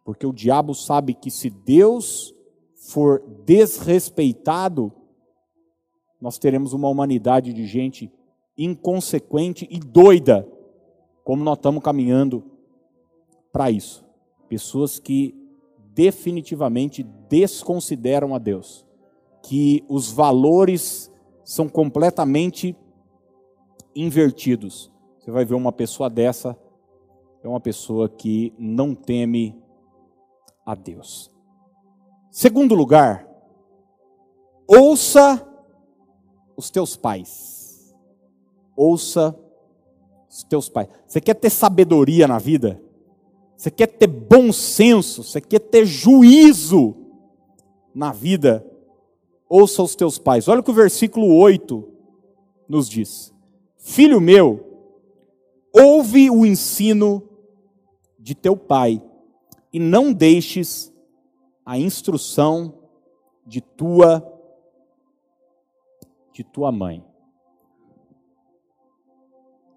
Porque 0.06 0.26
o 0.26 0.34
diabo 0.34 0.74
sabe 0.76 1.16
que 1.16 1.32
se 1.32 1.50
Deus 1.50 2.34
for 2.76 3.24
desrespeitado, 3.44 4.92
nós 6.20 6.38
teremos 6.38 6.74
uma 6.74 6.90
humanidade 6.90 7.54
de 7.54 7.66
gente 7.66 8.12
inconsequente 8.64 9.68
e 9.70 9.80
doida, 9.80 10.48
como 11.24 11.44
nós 11.44 11.58
estamos 11.58 11.84
caminhando 11.84 12.44
para 13.52 13.72
isso. 13.72 14.06
Pessoas 14.48 15.00
que 15.00 15.36
definitivamente 15.94 17.04
desconsideram 17.04 18.34
a 18.34 18.38
Deus, 18.38 18.86
que 19.44 19.84
os 19.90 20.12
valores 20.12 21.12
são 21.44 21.68
completamente 21.68 22.76
invertidos. 23.96 24.92
Você 25.20 25.32
vai 25.32 25.46
ver 25.46 25.56
uma 25.56 25.72
pessoa 25.72 26.10
dessa, 26.10 26.58
é 27.44 27.48
uma 27.48 27.60
pessoa 27.60 28.08
que 28.08 28.54
não 28.58 28.96
teme 28.96 29.56
a 30.66 30.76
Deus. 30.76 31.32
Segundo 32.30 32.76
lugar, 32.76 33.28
ouça 34.68 35.46
os 36.56 36.70
teus 36.70 36.96
pais. 36.96 37.61
Ouça 38.76 39.38
os 40.30 40.44
teus 40.44 40.70
pais. 40.70 40.88
Você 41.06 41.20
quer 41.20 41.36
ter 41.36 41.50
sabedoria 41.50 42.28
na 42.28 42.38
vida? 42.38 42.82
Você 43.56 43.70
quer 43.70 43.88
ter 43.88 44.08
bom 44.08 44.52
senso? 44.52 45.24
Você 45.24 45.40
quer 45.40 45.60
ter 45.60 45.86
juízo 45.86 46.96
na 47.94 48.12
vida? 48.12 48.66
Ouça 49.48 49.84
os 49.84 49.96
teus 49.96 50.18
pais. 50.18 50.48
Olha 50.48 50.62
o 50.62 50.64
que 50.64 50.72
o 50.72 50.74
versículo 50.74 51.36
8 51.36 51.88
nos 52.68 52.90
diz: 52.90 53.34
Filho 53.78 54.22
meu, 54.22 54.66
ouve 55.74 56.30
o 56.30 56.46
ensino 56.46 57.22
de 58.18 58.34
teu 58.34 58.56
pai 58.56 59.02
e 59.74 59.80
não 59.80 60.14
deixes 60.14 60.92
a 61.66 61.78
instrução 61.78 62.74
de 63.46 63.62
tua 63.62 64.28
de 66.34 66.44
tua 66.44 66.72
mãe. 66.72 67.11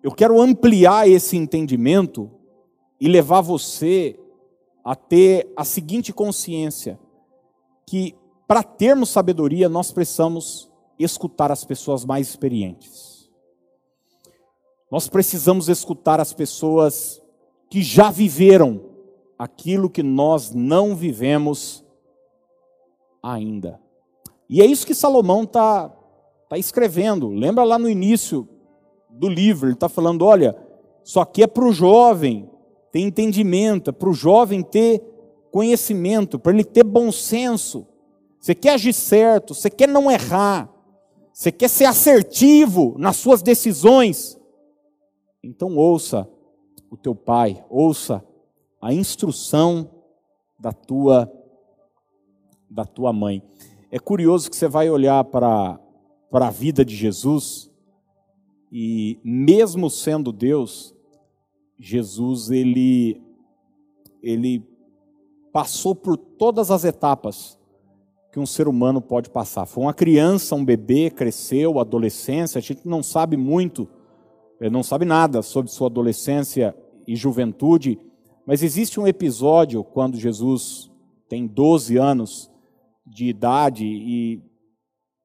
Eu 0.05 0.13
quero 0.13 0.39
ampliar 0.39 1.09
esse 1.09 1.35
entendimento 1.35 2.31
e 3.01 3.09
levar 3.09 3.41
você 3.41 4.21
a 4.85 4.95
ter 4.95 5.51
a 5.57 5.65
seguinte 5.65 6.13
consciência: 6.13 7.01
que 7.87 8.15
para 8.47 8.63
termos 8.63 9.09
sabedoria 9.09 9.67
nós 9.67 9.91
precisamos 9.93 10.71
escutar 10.99 11.51
as 11.51 11.65
pessoas 11.65 12.05
mais 12.05 12.29
experientes. 12.29 13.31
Nós 14.91 15.09
precisamos 15.09 15.71
escutar 15.71 16.21
as 16.21 16.35
pessoas 16.35 17.23
que 17.71 17.83
já 17.83 18.11
viveram 18.11 18.83
aquilo 19.39 19.89
que 19.89 20.03
nós 20.03 20.53
não 20.53 20.95
vivemos 20.95 21.83
ainda. 23.23 23.81
E 24.51 24.61
é 24.61 24.67
isso 24.67 24.87
que 24.87 24.95
Salomão 24.95 25.45
está 25.45 25.89
tá 26.47 26.59
escrevendo. 26.59 27.31
Lembra 27.31 27.65
lá 27.65 27.79
no 27.79 27.89
início 27.89 28.47
do 29.15 29.29
livro, 29.29 29.69
ele 29.69 29.75
está 29.75 29.89
falando: 29.89 30.25
olha, 30.25 30.57
isso 31.05 31.21
aqui 31.21 31.43
é 31.43 31.47
para 31.47 31.65
o 31.65 31.73
jovem 31.73 32.51
ter 32.91 33.01
entendimento, 33.01 33.91
é 33.91 33.93
para 33.93 34.09
o 34.09 34.15
jovem 34.15 34.63
ter 34.63 35.03
conhecimento, 35.51 36.39
para 36.39 36.53
ele 36.53 36.65
ter 36.65 36.85
bom 36.85 37.13
senso. 37.13 37.87
Você 38.41 38.55
quer 38.55 38.75
agir 38.75 38.93
certo, 38.93 39.55
você 39.55 39.71
quer 39.71 39.89
não 39.89 40.11
errar, 40.11 40.69
você 41.33 41.51
quer 41.51 41.69
ser 41.69 41.85
assertivo 41.85 42.95
nas 42.99 43.17
suas 43.17 43.43
decisões. 43.43 44.39
Então 45.43 45.77
ouça 45.77 46.29
o 46.91 46.97
teu 46.97 47.15
pai, 47.15 47.65
ouça 47.71 48.25
a 48.81 48.93
instrução 48.93 49.91
da 50.59 50.73
tua 50.73 51.31
da 52.69 52.85
tua 52.85 53.13
mãe. 53.13 53.43
É 53.91 53.99
curioso 53.99 54.51
que 54.51 54.57
você 54.57 54.67
vai 54.67 54.91
olhar 54.91 55.23
para 55.25 55.79
para 56.31 56.49
a 56.49 56.51
vida 56.51 56.85
de 56.85 56.97
Jesus 56.97 57.71
e 58.77 59.21
mesmo 59.23 59.89
sendo 59.89 60.33
Deus, 60.33 60.93
Jesus 61.79 62.51
ele 62.51 63.23
ele 64.21 64.67
passou 65.53 65.95
por 65.95 66.17
todas 66.17 66.73
as 66.73 66.85
etapas 66.85 67.57
que 68.33 68.41
um 68.41 68.47
ser 68.47 68.67
humano 68.67 69.01
pode 69.01 69.31
passar. 69.31 69.65
Foi 69.65 69.85
uma 69.85 69.95
criança, 69.95 70.57
um 70.57 70.65
bebê, 70.65 71.09
cresceu, 71.09 71.79
adolescência, 71.79 72.59
a 72.59 72.61
gente 72.61 72.81
não 72.85 73.01
sabe 73.01 73.37
muito, 73.37 73.89
eh, 74.59 74.69
não 74.69 74.83
sabe 74.83 75.05
nada 75.05 75.41
sobre 75.41 75.71
sua 75.71 75.87
adolescência 75.87 76.77
e 77.07 77.15
juventude, 77.15 77.97
mas 78.45 78.61
existe 78.65 78.99
um 78.99 79.07
episódio 79.07 79.85
quando 79.85 80.17
Jesus 80.17 80.91
tem 81.29 81.47
12 81.47 81.97
anos 81.97 82.51
de 83.07 83.27
idade 83.27 83.87
e 83.87 84.43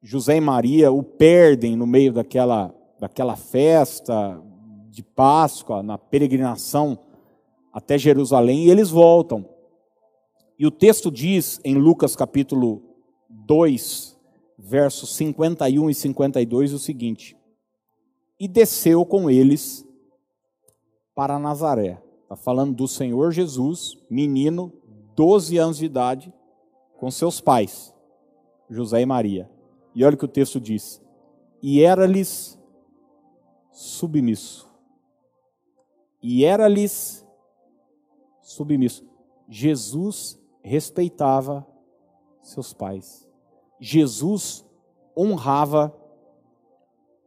José 0.03 0.37
e 0.37 0.41
Maria 0.41 0.91
o 0.91 1.01
perdem 1.01 1.75
no 1.75 1.87
meio 1.87 2.13
daquela, 2.13 2.75
daquela 2.99 3.35
festa 3.35 4.41
de 4.89 5.03
Páscoa, 5.03 5.81
na 5.81 5.97
peregrinação 5.97 6.99
até 7.71 7.97
Jerusalém, 7.97 8.65
e 8.65 8.69
eles 8.69 8.89
voltam. 8.89 9.47
E 10.57 10.65
o 10.65 10.71
texto 10.71 11.09
diz 11.09 11.59
em 11.63 11.75
Lucas 11.75 12.15
capítulo 12.15 12.81
2, 13.29 14.17
versos 14.57 15.15
51 15.15 15.89
e 15.89 15.93
52 15.93 16.73
o 16.73 16.79
seguinte: 16.79 17.37
E 18.39 18.47
desceu 18.47 19.05
com 19.05 19.29
eles 19.29 19.85
para 21.15 21.39
Nazaré 21.39 22.01
Está 22.29 22.35
falando 22.35 22.75
do 22.75 22.87
Senhor 22.87 23.31
Jesus, 23.31 23.97
menino, 24.07 24.71
12 25.15 25.57
anos 25.57 25.77
de 25.79 25.85
idade, 25.85 26.31
com 26.99 27.09
seus 27.09 27.41
pais, 27.41 27.91
José 28.69 29.01
e 29.01 29.05
Maria. 29.05 29.49
E 29.95 30.05
olha 30.05 30.13
o 30.13 30.17
que 30.17 30.25
o 30.25 30.27
texto 30.27 30.61
diz: 30.61 31.01
E 31.59 31.81
era-lhes 31.81 32.58
submisso. 33.79 34.67
E 36.21 36.43
era-lhes 36.43 37.25
submisso. 38.41 39.05
Jesus 39.47 40.37
respeitava 40.61 41.65
seus 42.41 42.73
pais. 42.73 43.25
Jesus 43.79 44.65
honrava 45.15 45.95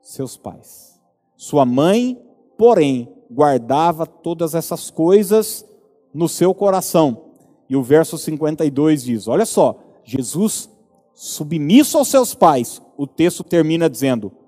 seus 0.03 0.37
pais. 0.37 1.01
Sua 1.39 1.65
mãe, 1.65 2.23
porém, 2.59 3.11
guardava 3.31 4.07
todas 4.07 4.55
essas 4.55 4.91
coisas 4.91 5.65
no 6.13 6.29
seu 6.29 6.55
coração. 6.55 7.31
E 7.67 7.75
o 7.75 7.83
verso 7.83 8.19
52 8.19 9.05
diz: 9.05 9.27
Olha 9.27 9.47
só, 9.47 9.81
Jesus 10.05 10.69
submisso 11.15 11.97
aos 11.97 12.09
seus 12.09 12.35
pais, 12.35 12.83
o 12.95 13.07
texto 13.07 13.43
termina 13.43 13.89
dizendo: 13.89 14.42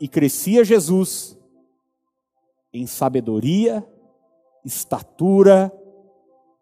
e 0.00 0.08
crescia 0.08 0.64
Jesus 0.64 1.38
em 2.72 2.86
sabedoria, 2.86 3.86
estatura 4.64 5.72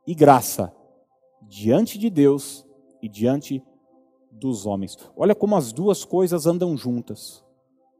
e 0.06 0.14
graça 0.14 0.74
diante 1.42 1.98
de 1.98 2.10
Deus 2.10 2.66
e 3.00 3.08
diante 3.08 3.62
dos 4.30 4.66
homens. 4.66 4.96
Olha 5.16 5.34
como 5.34 5.56
as 5.56 5.72
duas 5.72 6.04
coisas 6.04 6.46
andam 6.46 6.76
juntas. 6.76 7.44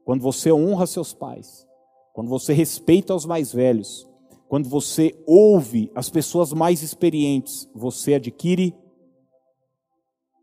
Quando 0.03 0.21
você 0.21 0.51
honra 0.51 0.85
seus 0.85 1.13
pais, 1.13 1.67
quando 2.13 2.29
você 2.29 2.53
respeita 2.53 3.15
os 3.15 3.25
mais 3.25 3.51
velhos, 3.53 4.07
quando 4.47 4.69
você 4.69 5.19
ouve 5.25 5.91
as 5.95 6.09
pessoas 6.09 6.53
mais 6.53 6.83
experientes, 6.83 7.67
você 7.73 8.15
adquire 8.15 8.75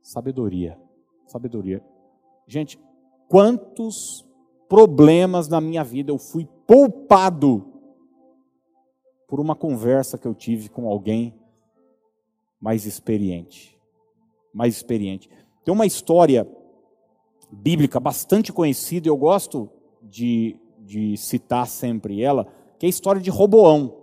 sabedoria. 0.02 0.76
Sabedoria. 1.26 1.84
Gente, 2.46 2.80
quantos 3.28 4.24
problemas 4.70 5.48
na 5.48 5.60
minha 5.60 5.82
vida 5.82 6.12
eu 6.12 6.16
fui 6.16 6.46
poupado 6.64 7.66
por 9.26 9.40
uma 9.40 9.56
conversa 9.56 10.16
que 10.16 10.28
eu 10.28 10.32
tive 10.32 10.68
com 10.68 10.88
alguém 10.88 11.34
mais 12.60 12.86
experiente. 12.86 13.76
Mais 14.54 14.76
experiente. 14.76 15.28
Tem 15.64 15.74
uma 15.74 15.86
história 15.86 16.48
bíblica 17.50 17.98
bastante 17.98 18.52
conhecida, 18.52 19.08
eu 19.08 19.16
gosto 19.16 19.68
de, 20.00 20.56
de 20.78 21.16
citar 21.16 21.66
sempre 21.66 22.22
ela, 22.22 22.46
que 22.78 22.86
é 22.86 22.88
a 22.88 22.90
história 22.90 23.20
de 23.20 23.28
Roboão. 23.28 23.96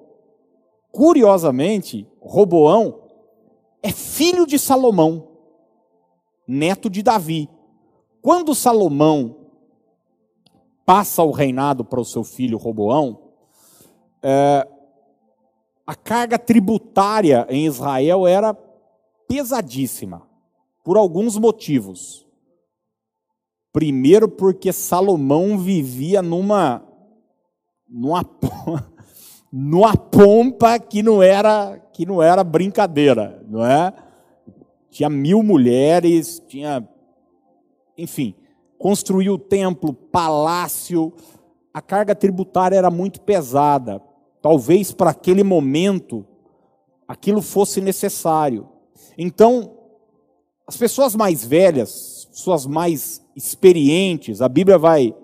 Curiosamente, 0.92 2.06
Roboão 2.20 3.04
é 3.82 3.94
filho 3.94 4.46
de 4.46 4.60
Salomão, 4.60 5.30
neto 6.46 6.90
de 6.90 7.02
Davi. 7.02 7.50
Quando 8.22 8.54
Salomão 8.54 9.47
passa 10.88 11.22
o 11.22 11.32
reinado 11.32 11.84
para 11.84 12.00
o 12.00 12.06
seu 12.06 12.24
filho 12.24 12.58
Roboão, 12.58 13.20
é, 14.24 14.66
a 15.86 15.94
carga 15.94 16.40
tributária 16.40 17.46
em 17.50 17.66
Israel 17.66 18.26
era 18.26 18.54
pesadíssima, 19.28 20.22
por 20.86 20.96
alguns 20.96 21.38
motivos. 21.38 22.26
Primeiro, 23.74 24.30
porque 24.30 24.72
Salomão 24.72 25.58
vivia 25.58 26.22
numa, 26.22 26.82
numa 27.86 28.24
numa 29.52 29.94
pompa 29.94 30.80
que 30.80 31.04
não 31.04 31.22
era 31.22 31.78
que 31.92 32.06
não 32.06 32.24
era 32.24 32.46
brincadeira, 32.46 33.44
não 33.46 33.66
é? 33.66 33.94
Tinha 34.90 35.10
mil 35.10 35.44
mulheres, 35.44 36.42
tinha, 36.48 36.88
enfim, 37.98 38.34
construiu 38.78 39.34
o 39.34 39.40
templo, 39.40 39.94
palácio. 39.94 41.14
A 41.74 41.82
carga 41.82 42.16
tributária 42.16 42.76
era 42.76 42.90
muito 42.90 43.22
pesada. 43.22 44.02
Talvez 44.42 44.92
para 44.92 45.12
aquele 45.12 45.44
momento 45.44 46.26
aquilo 47.08 47.42
fosse 47.42 47.82
necessário. 47.82 48.68
Então, 49.18 49.78
as 50.68 50.76
pessoas 50.76 51.16
mais 51.16 51.46
velhas, 51.46 52.28
pessoas 52.32 52.66
mais 52.66 53.22
experientes, 53.36 54.42
a 54.42 54.50
Bíblia 54.50 54.78
vai 54.78 55.16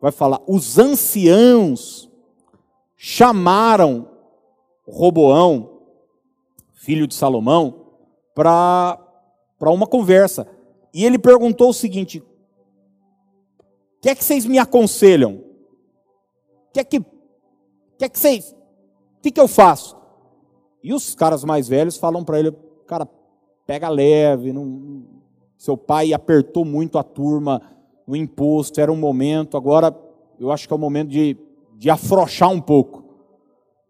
vai 0.00 0.10
falar, 0.10 0.42
os 0.48 0.80
anciãos 0.80 2.10
chamaram 2.96 4.08
Roboão, 4.84 5.78
filho 6.72 7.06
de 7.06 7.14
Salomão, 7.14 7.86
para 8.34 8.98
uma 9.60 9.86
conversa. 9.86 10.48
E 10.92 11.04
ele 11.04 11.18
perguntou 11.18 11.70
o 11.70 11.74
seguinte: 11.74 12.20
que 14.02 14.10
é 14.10 14.14
que 14.14 14.22
vocês 14.22 14.44
me 14.44 14.58
aconselham? 14.58 15.36
O 16.68 16.72
que 16.74 16.80
é 16.80 16.84
que, 16.84 17.00
que, 17.00 18.04
é 18.04 18.08
que 18.08 18.18
vocês. 18.18 18.52
O 19.18 19.22
que, 19.22 19.30
que 19.30 19.40
eu 19.40 19.48
faço? 19.48 19.96
E 20.82 20.92
os 20.92 21.14
caras 21.14 21.44
mais 21.44 21.68
velhos 21.68 21.96
falam 21.96 22.22
para 22.22 22.38
ele: 22.38 22.52
Cara, 22.86 23.08
pega 23.66 23.88
leve, 23.88 24.52
não, 24.52 25.04
seu 25.56 25.76
pai 25.76 26.12
apertou 26.12 26.64
muito 26.64 26.98
a 26.98 27.02
turma 27.02 27.62
no 28.06 28.14
imposto, 28.14 28.80
era 28.80 28.92
um 28.92 28.96
momento, 28.96 29.56
agora 29.56 29.96
eu 30.38 30.50
acho 30.50 30.66
que 30.66 30.74
é 30.74 30.76
o 30.76 30.78
momento 30.78 31.08
de 31.08 31.38
de 31.82 31.90
afrouxar 31.90 32.48
um 32.48 32.60
pouco. 32.60 33.02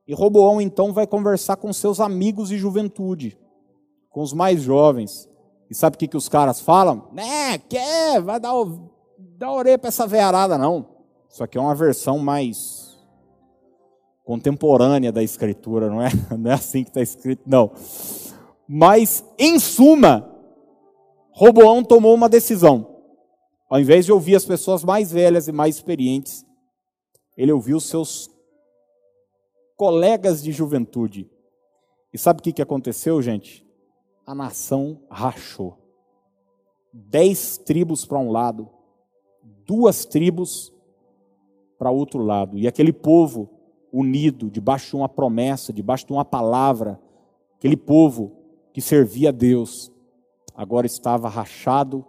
E 0.08 0.14
Roboão 0.14 0.62
então 0.62 0.94
vai 0.94 1.06
conversar 1.06 1.56
com 1.56 1.70
seus 1.74 2.00
amigos 2.00 2.48
de 2.48 2.56
juventude, 2.56 3.38
com 4.08 4.22
os 4.22 4.32
mais 4.32 4.62
jovens. 4.62 5.28
E 5.68 5.74
sabe 5.74 5.96
o 5.96 5.98
que, 5.98 6.08
que 6.08 6.16
os 6.16 6.26
caras 6.26 6.58
falam? 6.58 7.08
Né, 7.12 7.58
quer, 7.58 8.18
vai 8.22 8.40
dar, 8.40 8.54
dar 9.42 9.50
orelha 9.50 9.76
para 9.76 9.88
essa 9.88 10.06
vearada, 10.06 10.56
não. 10.56 10.86
Isso 11.28 11.42
aqui 11.42 11.58
é 11.58 11.60
uma 11.60 11.74
versão 11.74 12.16
mais 12.16 12.96
contemporânea 14.22 15.10
da 15.10 15.20
escritura, 15.20 15.90
não 15.90 16.00
é? 16.00 16.10
Não 16.38 16.48
é 16.48 16.54
assim 16.54 16.84
que 16.84 16.90
está 16.90 17.02
escrito, 17.02 17.42
não. 17.44 17.72
Mas, 18.68 19.24
em 19.36 19.58
suma, 19.58 20.30
Roboão 21.32 21.82
tomou 21.82 22.14
uma 22.14 22.28
decisão. 22.28 23.00
Ao 23.68 23.80
invés 23.80 24.04
de 24.04 24.12
ouvir 24.12 24.36
as 24.36 24.44
pessoas 24.44 24.84
mais 24.84 25.10
velhas 25.10 25.48
e 25.48 25.52
mais 25.52 25.74
experientes, 25.74 26.46
ele 27.36 27.50
ouviu 27.50 27.80
seus 27.80 28.30
colegas 29.76 30.40
de 30.40 30.52
juventude. 30.52 31.28
E 32.12 32.18
sabe 32.18 32.38
o 32.38 32.42
que, 32.44 32.52
que 32.52 32.62
aconteceu, 32.62 33.20
gente? 33.20 33.66
A 34.24 34.36
nação 34.36 35.02
rachou. 35.10 35.78
Dez 36.92 37.58
tribos 37.58 38.06
para 38.06 38.18
um 38.18 38.30
lado, 38.30 38.70
duas 39.66 40.04
tribos 40.04 40.72
para 41.78 41.90
outro 41.90 42.22
lado. 42.22 42.58
E 42.58 42.68
aquele 42.68 42.92
povo 42.92 43.48
unido, 43.92 44.50
debaixo 44.50 44.90
de 44.90 44.96
uma 44.96 45.08
promessa, 45.08 45.72
debaixo 45.72 46.06
de 46.06 46.12
uma 46.12 46.24
palavra, 46.24 47.00
aquele 47.56 47.76
povo 47.76 48.32
que 48.72 48.80
servia 48.80 49.28
a 49.28 49.32
Deus, 49.32 49.92
agora 50.54 50.86
estava 50.86 51.28
rachado 51.28 52.04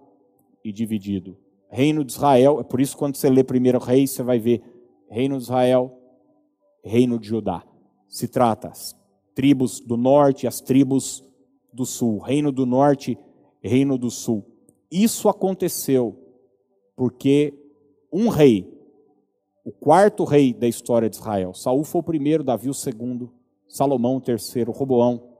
e 0.63 0.71
dividido. 0.71 1.37
Reino 1.69 2.05
de 2.05 2.11
Israel, 2.11 2.59
é 2.59 2.63
por 2.63 2.79
isso 2.79 2.93
que 2.93 2.99
quando 2.99 3.15
você 3.15 3.29
lê 3.29 3.43
primeiro 3.43 3.79
rei, 3.79 4.07
você 4.07 4.23
vai 4.23 4.39
ver 4.39 4.61
reino 5.09 5.37
de 5.37 5.43
Israel, 5.43 5.91
reino 6.83 7.19
de 7.19 7.27
Judá. 7.27 7.63
Se 8.07 8.27
trata 8.27 8.69
as 8.69 8.95
tribos 9.33 9.79
do 9.79 9.97
norte, 9.97 10.47
as 10.47 10.61
tribos 10.61 11.23
do 11.73 11.85
sul, 11.85 12.19
reino 12.19 12.51
do 12.51 12.65
norte, 12.65 13.17
reino 13.61 13.97
do 13.97 14.11
sul. 14.11 14.45
Isso 14.91 15.27
aconteceu 15.27 16.22
porque 16.95 17.53
um 18.11 18.29
rei, 18.29 18.71
o 19.65 19.71
quarto 19.71 20.23
rei 20.23 20.53
da 20.53 20.67
história 20.67 21.09
de 21.09 21.15
Israel, 21.15 21.53
Saul 21.53 21.83
foi 21.83 22.01
o 22.01 22.03
primeiro, 22.03 22.43
Davi 22.43 22.69
o 22.69 22.73
segundo, 22.73 23.33
Salomão 23.67 24.17
o 24.17 24.21
terceiro, 24.21 24.71
Roboão 24.71 25.33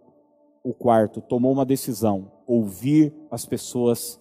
o 0.64 0.74
quarto, 0.74 1.22
tomou 1.22 1.52
uma 1.52 1.66
decisão: 1.66 2.32
ouvir 2.48 3.14
as 3.30 3.46
pessoas 3.46 4.20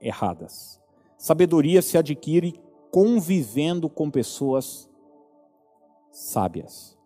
erradas. 0.00 0.80
Sabedoria 1.16 1.80
se 1.80 1.96
adquire 1.96 2.60
convivendo 2.90 3.88
com 3.88 4.10
pessoas 4.10 4.88
sábias. 6.10 6.96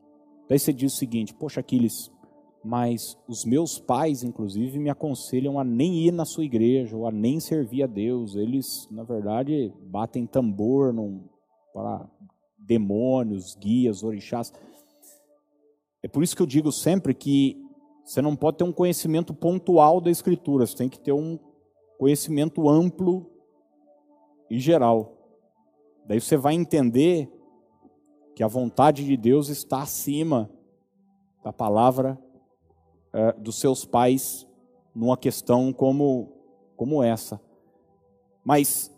Daí 0.49 0.59
você 0.59 0.73
diz 0.73 0.95
o 0.95 0.97
seguinte: 0.97 1.35
Poxa, 1.35 1.61
Aquiles, 1.61 2.11
mas 2.63 3.17
os 3.27 3.45
meus 3.45 3.79
pais, 3.79 4.23
inclusive, 4.23 4.79
me 4.79 4.91
aconselham 4.91 5.59
a 5.59 5.65
nem 5.65 6.07
ir 6.07 6.13
na 6.13 6.25
sua 6.25 6.45
igreja, 6.45 6.97
ou 6.97 7.07
a 7.07 7.11
nem 7.11 7.41
servir 7.41 7.83
a 7.83 7.87
Deus. 7.87 8.37
Eles, 8.37 8.87
na 8.91 9.03
verdade, 9.03 9.73
batem 9.83 10.27
tambor 10.27 10.95
para 11.73 12.07
demônios, 12.59 13.55
guias, 13.55 14.03
orixás. 14.03 14.53
É 16.03 16.09
por 16.09 16.23
isso 16.23 16.37
que 16.37 16.43
eu 16.43 16.47
digo 16.47 16.71
sempre 16.71 17.15
que 17.15 17.57
você 18.05 18.21
não 18.21 18.37
pode 18.37 18.59
ter 18.59 18.65
um 18.65 18.73
conhecimento 18.73 19.33
pontual 19.33 20.01
da 20.01 20.11
Escritura, 20.11 20.67
você 20.67 20.77
tem 20.77 20.89
que 20.89 21.01
ter 21.01 21.13
um 21.13 21.39
conhecimento 21.99 22.69
amplo 22.69 23.31
e 24.51 24.59
geral. 24.59 25.17
Daí 26.07 26.21
você 26.21 26.37
vai 26.37 26.55
entender 26.55 27.31
que 28.35 28.43
a 28.43 28.49
vontade 28.49 29.05
de 29.05 29.17
Deus 29.17 29.49
está 29.49 29.83
acima 29.83 30.51
da 31.45 31.53
palavra 31.53 32.19
é, 33.13 33.33
dos 33.33 33.57
seus 33.57 33.85
pais 33.85 34.47
numa 34.95 35.17
questão 35.17 35.73
como, 35.73 36.33
como 36.77 37.03
essa. 37.03 37.41
Mas 38.45 38.95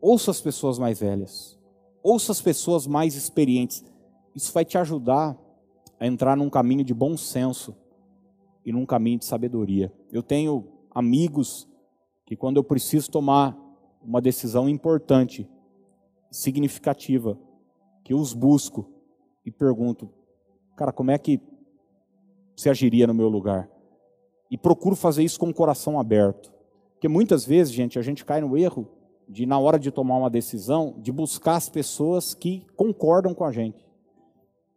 ouça 0.00 0.30
as 0.30 0.40
pessoas 0.40 0.78
mais 0.78 1.00
velhas, 1.00 1.58
ouça 2.02 2.32
as 2.32 2.40
pessoas 2.40 2.86
mais 2.86 3.14
experientes. 3.14 3.84
Isso 4.34 4.52
vai 4.52 4.64
te 4.64 4.76
ajudar 4.76 5.38
a 5.98 6.06
entrar 6.06 6.36
num 6.36 6.50
caminho 6.50 6.84
de 6.84 6.92
bom 6.92 7.16
senso 7.16 7.74
e 8.64 8.72
num 8.72 8.86
caminho 8.86 9.18
de 9.18 9.24
sabedoria. 9.24 9.92
Eu 10.10 10.22
tenho 10.22 10.66
amigos 10.90 11.68
que, 12.26 12.36
quando 12.36 12.56
eu 12.56 12.64
preciso 12.64 13.10
tomar 13.10 13.56
uma 14.02 14.20
decisão 14.20 14.68
importante, 14.68 15.48
significativa 16.30 17.38
que 18.02 18.12
eu 18.12 18.18
os 18.18 18.34
busco 18.34 18.90
e 19.46 19.50
pergunto, 19.50 20.10
cara, 20.76 20.92
como 20.92 21.10
é 21.10 21.18
que 21.18 21.40
você 22.54 22.70
agiria 22.70 23.06
no 23.06 23.14
meu 23.14 23.28
lugar? 23.28 23.68
E 24.50 24.56
procuro 24.56 24.94
fazer 24.94 25.24
isso 25.24 25.38
com 25.38 25.48
o 25.48 25.54
coração 25.54 25.98
aberto. 25.98 26.52
Porque 26.92 27.08
muitas 27.08 27.44
vezes, 27.44 27.72
gente, 27.72 27.98
a 27.98 28.02
gente 28.02 28.24
cai 28.24 28.40
no 28.40 28.56
erro 28.56 28.88
de, 29.28 29.46
na 29.46 29.58
hora 29.58 29.78
de 29.78 29.90
tomar 29.90 30.16
uma 30.16 30.30
decisão, 30.30 30.94
de 30.98 31.10
buscar 31.10 31.56
as 31.56 31.68
pessoas 31.68 32.34
que 32.34 32.66
concordam 32.76 33.34
com 33.34 33.44
a 33.44 33.52
gente. 33.52 33.84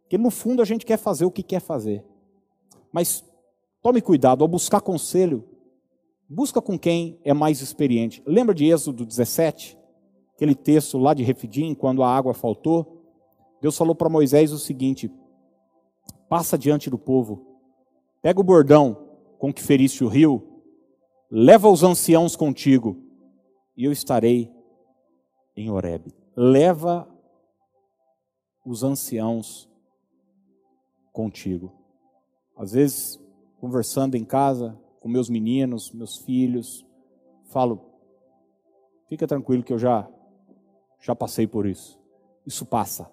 Porque 0.02 0.18
no 0.18 0.30
fundo 0.30 0.62
a 0.62 0.64
gente 0.64 0.86
quer 0.86 0.96
fazer 0.96 1.24
o 1.24 1.30
que 1.30 1.42
quer 1.42 1.60
fazer. 1.60 2.04
Mas 2.92 3.24
tome 3.82 4.00
cuidado, 4.00 4.42
ao 4.42 4.48
buscar 4.48 4.80
conselho, 4.80 5.44
busca 6.28 6.60
com 6.60 6.78
quem 6.78 7.18
é 7.24 7.32
mais 7.32 7.60
experiente. 7.60 8.22
Lembra 8.26 8.54
de 8.54 8.66
Êxodo 8.66 9.04
17? 9.04 9.78
Aquele 10.34 10.54
texto 10.54 10.98
lá 10.98 11.14
de 11.14 11.22
Refidim, 11.22 11.74
quando 11.74 12.02
a 12.02 12.14
água 12.14 12.32
faltou? 12.32 13.02
Deus 13.60 13.76
falou 13.76 13.94
para 13.94 14.08
Moisés 14.08 14.52
o 14.52 14.58
seguinte: 14.58 15.10
passa 16.28 16.56
diante 16.56 16.88
do 16.88 16.98
povo, 16.98 17.47
pega 18.22 18.40
o 18.40 18.44
bordão 18.44 19.08
com 19.38 19.52
que 19.52 19.62
feriste 19.62 20.04
o 20.04 20.08
rio, 20.08 20.62
leva 21.30 21.68
os 21.68 21.82
anciãos 21.82 22.34
contigo, 22.34 22.96
e 23.76 23.84
eu 23.84 23.92
estarei 23.92 24.52
em 25.56 25.70
Horebe. 25.70 26.12
Leva 26.36 27.08
os 28.64 28.82
anciãos 28.82 29.68
contigo. 31.12 31.72
Às 32.56 32.72
vezes, 32.72 33.20
conversando 33.60 34.16
em 34.16 34.24
casa 34.24 34.78
com 35.00 35.08
meus 35.08 35.28
meninos, 35.28 35.92
meus 35.92 36.18
filhos, 36.18 36.84
falo: 37.46 37.80
fica 39.08 39.26
tranquilo 39.26 39.62
que 39.62 39.72
eu 39.72 39.78
já 39.78 40.08
já 41.00 41.14
passei 41.14 41.46
por 41.46 41.66
isso. 41.66 41.98
Isso 42.44 42.66
passa. 42.66 43.10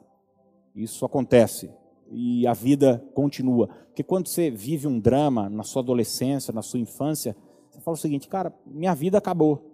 Isso 0.75 1.05
acontece 1.05 1.71
e 2.11 2.45
a 2.45 2.53
vida 2.53 3.03
continua. 3.13 3.67
Porque 3.87 4.03
quando 4.03 4.27
você 4.27 4.49
vive 4.49 4.87
um 4.87 4.99
drama 4.99 5.49
na 5.49 5.63
sua 5.63 5.81
adolescência, 5.81 6.53
na 6.53 6.61
sua 6.61 6.79
infância, 6.79 7.35
você 7.69 7.79
fala 7.79 7.95
o 7.95 7.99
seguinte, 7.99 8.27
cara, 8.27 8.53
minha 8.65 8.93
vida 8.93 9.17
acabou. 9.17 9.71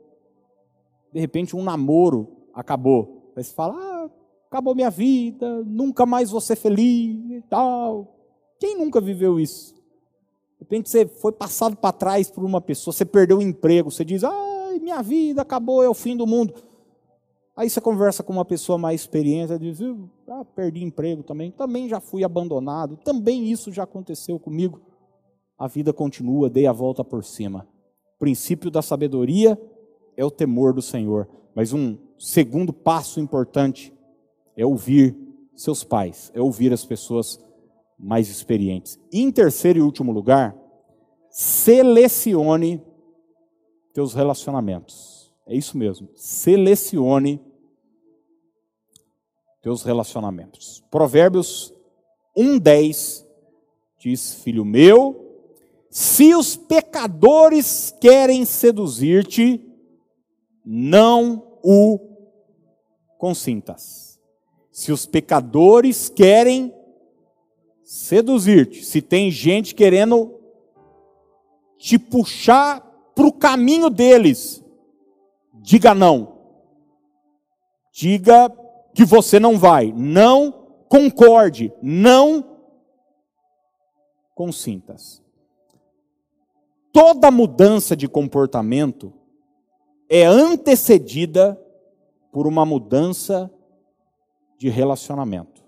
De 1.13 1.19
repente 1.19 1.55
um 1.55 1.63
namoro 1.63 2.27
acabou. 2.53 3.31
Aí 3.35 3.43
você 3.43 3.53
fala, 3.53 3.75
ah, 3.75 4.09
acabou 4.47 4.75
minha 4.75 4.89
vida, 4.89 5.63
nunca 5.63 6.05
mais 6.05 6.29
vou 6.29 6.41
ser 6.41 6.55
feliz 6.55 7.17
e 7.31 7.41
tal. 7.49 8.15
Quem 8.59 8.77
nunca 8.77 9.01
viveu 9.01 9.39
isso? 9.39 9.73
De 9.73 10.61
repente 10.61 10.89
você 10.89 11.07
foi 11.07 11.31
passado 11.31 11.75
para 11.75 11.91
trás 11.91 12.29
por 12.29 12.43
uma 12.43 12.61
pessoa, 12.61 12.93
você 12.93 13.05
perdeu 13.05 13.39
o 13.39 13.41
emprego, 13.41 13.89
você 13.89 14.05
diz, 14.05 14.23
ai, 14.23 14.79
minha 14.79 15.01
vida 15.01 15.41
acabou, 15.41 15.83
é 15.83 15.89
o 15.89 15.93
fim 15.93 16.15
do 16.15 16.27
mundo. 16.27 16.53
Aí 17.55 17.69
você 17.69 17.81
conversa 17.81 18.23
com 18.23 18.31
uma 18.31 18.45
pessoa 18.45 18.77
mais 18.77 19.01
experiente, 19.01 19.57
diz, 19.59 19.79
ah, 20.29 20.45
perdi 20.45 20.83
emprego 20.83 21.21
também, 21.21 21.51
também 21.51 21.89
já 21.89 21.99
fui 21.99 22.23
abandonado, 22.23 22.97
também 22.97 23.51
isso 23.51 23.71
já 23.71 23.83
aconteceu 23.83 24.39
comigo. 24.39 24.79
A 25.57 25.67
vida 25.67 25.93
continua, 25.93 26.49
dei 26.49 26.65
a 26.65 26.71
volta 26.71 27.03
por 27.03 27.23
cima. 27.23 27.67
O 28.15 28.19
princípio 28.19 28.71
da 28.71 28.81
sabedoria 28.81 29.59
é 30.15 30.23
o 30.25 30.31
temor 30.31 30.73
do 30.73 30.81
Senhor. 30.81 31.27
Mas 31.53 31.73
um 31.73 31.97
segundo 32.17 32.71
passo 32.71 33.19
importante 33.19 33.93
é 34.55 34.65
ouvir 34.65 35.15
seus 35.55 35.83
pais, 35.83 36.31
é 36.33 36.41
ouvir 36.41 36.71
as 36.73 36.85
pessoas 36.85 37.39
mais 37.99 38.29
experientes. 38.29 38.99
E 39.11 39.21
em 39.21 39.31
terceiro 39.31 39.79
e 39.79 39.81
último 39.81 40.11
lugar, 40.11 40.55
selecione 41.29 42.81
teus 43.93 44.13
relacionamentos. 44.13 45.20
É 45.51 45.55
isso 45.55 45.77
mesmo. 45.77 46.07
Selecione 46.15 47.41
teus 49.61 49.83
relacionamentos. 49.83 50.81
Provérbios 50.89 51.73
1:10 52.37 53.25
diz: 53.99 54.35
Filho 54.35 54.63
meu, 54.63 55.43
se 55.89 56.33
os 56.33 56.55
pecadores 56.55 57.93
querem 57.99 58.45
seduzir-te, 58.45 59.61
não 60.65 61.59
o 61.61 61.99
consintas. 63.17 64.17
Se 64.71 64.89
os 64.89 65.05
pecadores 65.05 66.07
querem 66.07 66.73
seduzir-te, 67.83 68.85
se 68.85 69.01
tem 69.01 69.29
gente 69.29 69.75
querendo 69.75 70.39
te 71.77 71.99
puxar 71.99 72.79
para 73.13 73.27
o 73.27 73.33
caminho 73.33 73.89
deles, 73.89 74.60
diga 75.61 75.93
não. 75.93 76.39
Diga 77.91 78.49
que 78.93 79.05
você 79.05 79.39
não 79.39 79.57
vai. 79.57 79.93
Não 79.95 80.51
concorde. 80.89 81.71
Não 81.81 82.43
consintas. 84.35 85.21
Toda 86.91 87.31
mudança 87.31 87.95
de 87.95 88.07
comportamento 88.07 89.13
é 90.09 90.25
antecedida 90.25 91.59
por 92.31 92.47
uma 92.47 92.65
mudança 92.65 93.49
de 94.57 94.67
relacionamento. 94.67 95.61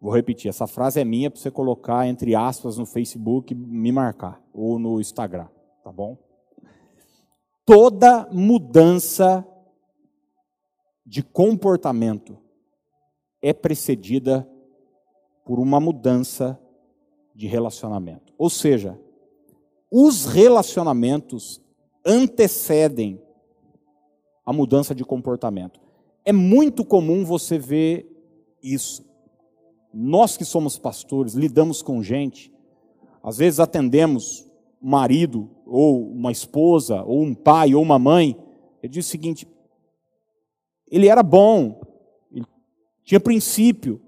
Vou 0.00 0.14
repetir, 0.14 0.48
essa 0.48 0.66
frase 0.66 1.00
é 1.00 1.04
minha 1.04 1.30
para 1.30 1.40
você 1.40 1.50
colocar 1.50 2.06
entre 2.06 2.34
aspas 2.34 2.78
no 2.78 2.86
Facebook 2.86 3.54
me 3.54 3.90
marcar, 3.90 4.40
ou 4.52 4.78
no 4.78 5.00
Instagram, 5.00 5.48
tá 5.82 5.90
bom? 5.90 6.16
Toda 7.66 8.28
mudança 8.30 9.44
de 11.04 11.20
comportamento 11.20 12.38
é 13.42 13.52
precedida 13.52 14.48
por 15.44 15.58
uma 15.58 15.80
mudança 15.80 16.58
de 17.34 17.48
relacionamento. 17.48 18.32
Ou 18.38 18.48
seja, 18.48 18.96
os 19.90 20.26
relacionamentos 20.26 21.60
antecedem 22.04 23.20
a 24.44 24.52
mudança 24.52 24.94
de 24.94 25.04
comportamento. 25.04 25.80
É 26.24 26.32
muito 26.32 26.84
comum 26.84 27.24
você 27.24 27.58
ver 27.58 28.08
isso. 28.62 29.04
Nós 29.92 30.36
que 30.36 30.44
somos 30.44 30.78
pastores, 30.78 31.34
lidamos 31.34 31.82
com 31.82 32.00
gente, 32.00 32.52
às 33.22 33.38
vezes 33.38 33.58
atendemos 33.58 34.45
marido, 34.88 35.50
ou 35.66 36.12
uma 36.12 36.30
esposa, 36.30 37.02
ou 37.02 37.22
um 37.22 37.34
pai, 37.34 37.74
ou 37.74 37.82
uma 37.82 37.98
mãe, 37.98 38.38
ele 38.82 38.92
diz 38.92 39.06
o 39.06 39.08
seguinte: 39.08 39.48
ele 40.88 41.08
era 41.08 41.22
bom, 41.22 41.80
ele 42.30 42.46
tinha 43.02 43.18
princípio, 43.18 44.00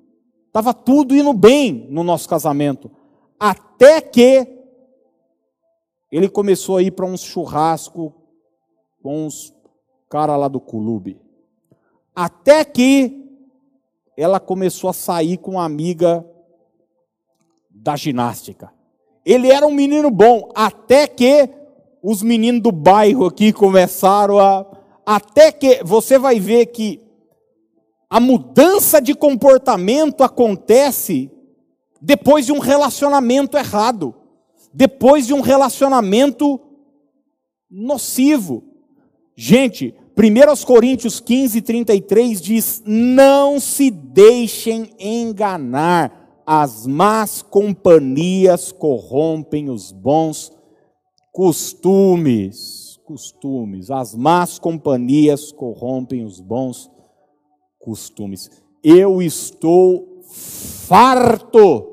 estava 0.47 0.73
tudo 0.73 1.17
indo 1.17 1.33
bem 1.33 1.89
no 1.91 2.05
nosso 2.05 2.29
casamento, 2.29 2.91
até 3.41 4.01
que 4.01 4.47
ele 6.13 6.29
começou 6.29 6.77
a 6.77 6.83
ir 6.83 6.93
para 6.93 7.07
um 7.07 7.17
churrasco 7.17 8.15
com 9.03 9.27
os 9.27 9.53
caras 10.09 10.39
lá 10.39 10.47
do 10.47 10.61
clube. 10.61 11.21
Até 12.15 12.65
que 12.65 13.25
ela 14.17 14.41
começou 14.41 14.89
a 14.91 14.93
sair 14.93 15.39
com 15.39 15.53
uma 15.53 15.65
amiga 15.65 16.25
da 17.69 17.95
ginástica. 17.95 18.78
Ele 19.29 19.53
era 19.53 19.67
um 19.67 19.75
menino 19.75 20.11
bom, 20.11 20.51
até 20.55 21.07
que 21.07 21.51
os 22.03 22.23
meninos 22.23 22.63
do 22.63 22.73
bairro 22.73 23.27
aqui 23.27 23.53
começaram 23.53 24.39
a. 24.39 24.65
Até 25.05 25.53
que 25.53 25.85
você 25.85 26.19
vai 26.19 26.41
ver 26.41 26.65
que 26.67 26.99
a 28.09 28.19
mudança 28.19 29.03
de 29.03 29.15
comportamento 29.15 30.25
acontece 30.25 31.31
depois 32.01 32.47
de 32.47 32.53
um 32.53 32.59
relacionamento 32.59 33.59
errado, 33.59 34.15
depois 34.73 35.27
de 35.27 35.35
um 35.35 35.43
relacionamento 35.43 36.59
nocivo. 37.71 38.65
Gente, 39.37 39.95
1 40.17 40.65
Coríntios 40.65 41.21
15, 41.21 41.61
33 41.61 42.41
diz: 42.41 42.83
Não 42.87 43.61
se 43.61 43.91
deixem 43.91 44.91
enganar, 44.99 46.18
as 46.51 46.87
más 46.87 47.43
companhias 47.43 48.73
corrompem 48.73 49.69
os 49.69 49.93
bons 49.93 50.51
costumes. 51.31 52.99
Costumes. 53.05 53.91
As 53.91 54.15
más 54.15 54.59
companhias 54.59 55.53
corrompem 55.53 56.25
os 56.25 56.41
bons 56.41 56.91
costumes. 57.79 58.51
Eu 58.83 59.21
estou 59.21 60.23
farto 60.87 61.87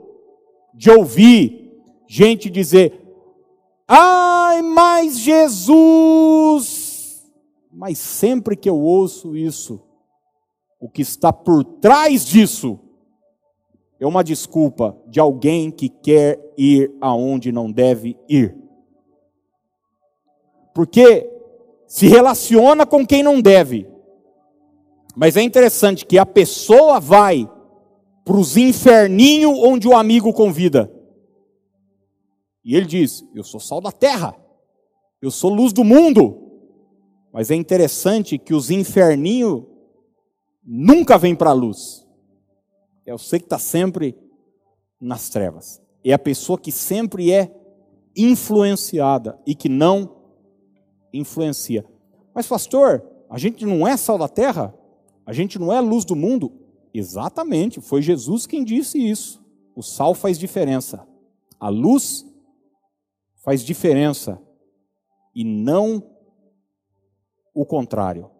de 0.73 0.89
ouvir 0.89 1.73
gente 2.07 2.49
dizer: 2.49 3.01
Ai, 3.85 4.61
mas 4.61 5.19
Jesus 5.19 6.85
mas 7.75 7.97
sempre 7.97 8.55
que 8.55 8.69
eu 8.69 8.79
ouço 8.79 9.35
isso, 9.35 9.81
o 10.79 10.89
que 10.89 11.01
está 11.01 11.33
por 11.33 11.61
trás 11.61 12.25
disso 12.25 12.79
é 13.99 14.05
uma 14.05 14.23
desculpa 14.23 14.97
de 15.07 15.19
alguém 15.19 15.71
que 15.71 15.89
quer 15.89 16.39
ir 16.57 16.93
aonde 16.99 17.51
não 17.51 17.71
deve 17.71 18.17
ir. 18.27 18.55
Porque 20.73 21.29
se 21.87 22.07
relaciona 22.07 22.85
com 22.85 23.05
quem 23.05 23.23
não 23.23 23.41
deve. 23.41 23.87
Mas 25.15 25.37
é 25.37 25.41
interessante 25.41 26.05
que 26.05 26.17
a 26.17 26.25
pessoa 26.25 26.99
vai 26.99 27.49
para 28.25 28.35
os 28.35 28.57
inferninhos 28.57 29.57
onde 29.59 29.87
o 29.87 29.95
amigo 29.95 30.33
convida. 30.33 30.91
E 32.63 32.75
ele 32.75 32.85
diz: 32.85 33.23
Eu 33.33 33.43
sou 33.43 33.59
sal 33.59 33.79
da 33.79 33.91
terra, 33.91 34.35
eu 35.21 35.31
sou 35.31 35.53
luz 35.53 35.71
do 35.71 35.83
mundo. 35.83 36.41
Mas 37.31 37.51
é 37.51 37.55
interessante 37.55 38.37
que 38.37 38.53
os 38.53 38.71
inferninhos 38.71 39.63
nunca 40.63 41.17
vêm 41.17 41.35
para 41.35 41.51
a 41.51 41.53
luz. 41.53 42.04
É 43.05 43.11
você 43.11 43.39
que 43.39 43.45
está 43.45 43.59
sempre 43.59 44.17
nas 44.99 45.29
trevas. 45.29 45.81
É 46.03 46.13
a 46.13 46.19
pessoa 46.19 46.57
que 46.57 46.71
sempre 46.71 47.31
é 47.31 47.53
influenciada 48.15 49.39
e 49.45 49.53
que 49.53 49.69
não 49.69 50.15
influencia. 51.13 51.85
Mas, 52.33 52.47
pastor, 52.47 53.03
a 53.29 53.37
gente 53.37 53.65
não 53.65 53.87
é 53.87 53.95
sal 53.97 54.17
da 54.17 54.27
terra? 54.27 54.73
A 55.25 55.33
gente 55.33 55.57
não 55.57 55.71
é 55.71 55.79
luz 55.79 56.05
do 56.05 56.15
mundo? 56.15 56.51
Exatamente, 56.93 57.81
foi 57.81 58.01
Jesus 58.01 58.45
quem 58.45 58.63
disse 58.63 58.97
isso. 58.97 59.43
O 59.75 59.81
sal 59.81 60.13
faz 60.13 60.39
diferença. 60.39 61.05
A 61.59 61.67
luz 61.67 62.25
faz 63.43 63.61
diferença. 63.61 64.41
E 65.33 65.43
não 65.43 66.01
o 67.53 67.65
contrário. 67.65 68.31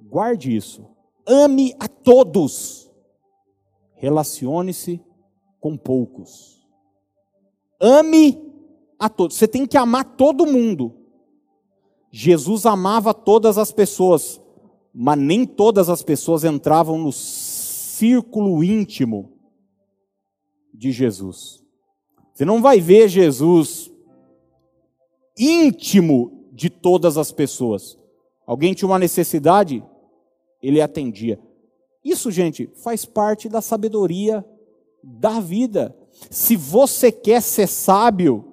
Guarde 0.00 0.54
isso. 0.54 0.86
Ame 1.26 1.74
a 1.78 1.86
todos. 1.86 2.79
Relacione-se 4.00 4.98
com 5.60 5.76
poucos. 5.76 6.66
Ame 7.78 8.50
a 8.98 9.10
todos. 9.10 9.36
Você 9.36 9.46
tem 9.46 9.66
que 9.66 9.76
amar 9.76 10.16
todo 10.16 10.46
mundo. 10.46 10.96
Jesus 12.10 12.64
amava 12.64 13.12
todas 13.12 13.58
as 13.58 13.70
pessoas, 13.70 14.40
mas 14.92 15.18
nem 15.18 15.44
todas 15.44 15.90
as 15.90 16.02
pessoas 16.02 16.44
entravam 16.44 16.96
no 16.96 17.12
círculo 17.12 18.64
íntimo 18.64 19.34
de 20.72 20.92
Jesus. 20.92 21.62
Você 22.32 22.46
não 22.46 22.62
vai 22.62 22.80
ver 22.80 23.06
Jesus 23.06 23.92
íntimo 25.38 26.48
de 26.54 26.70
todas 26.70 27.18
as 27.18 27.30
pessoas. 27.30 27.98
Alguém 28.46 28.72
tinha 28.72 28.88
uma 28.88 28.98
necessidade, 28.98 29.84
ele 30.62 30.80
atendia. 30.80 31.38
Isso, 32.04 32.30
gente, 32.30 32.70
faz 32.82 33.04
parte 33.04 33.48
da 33.48 33.60
sabedoria 33.60 34.44
da 35.02 35.40
vida. 35.40 35.96
Se 36.30 36.56
você 36.56 37.12
quer 37.12 37.42
ser 37.42 37.66
sábio, 37.66 38.50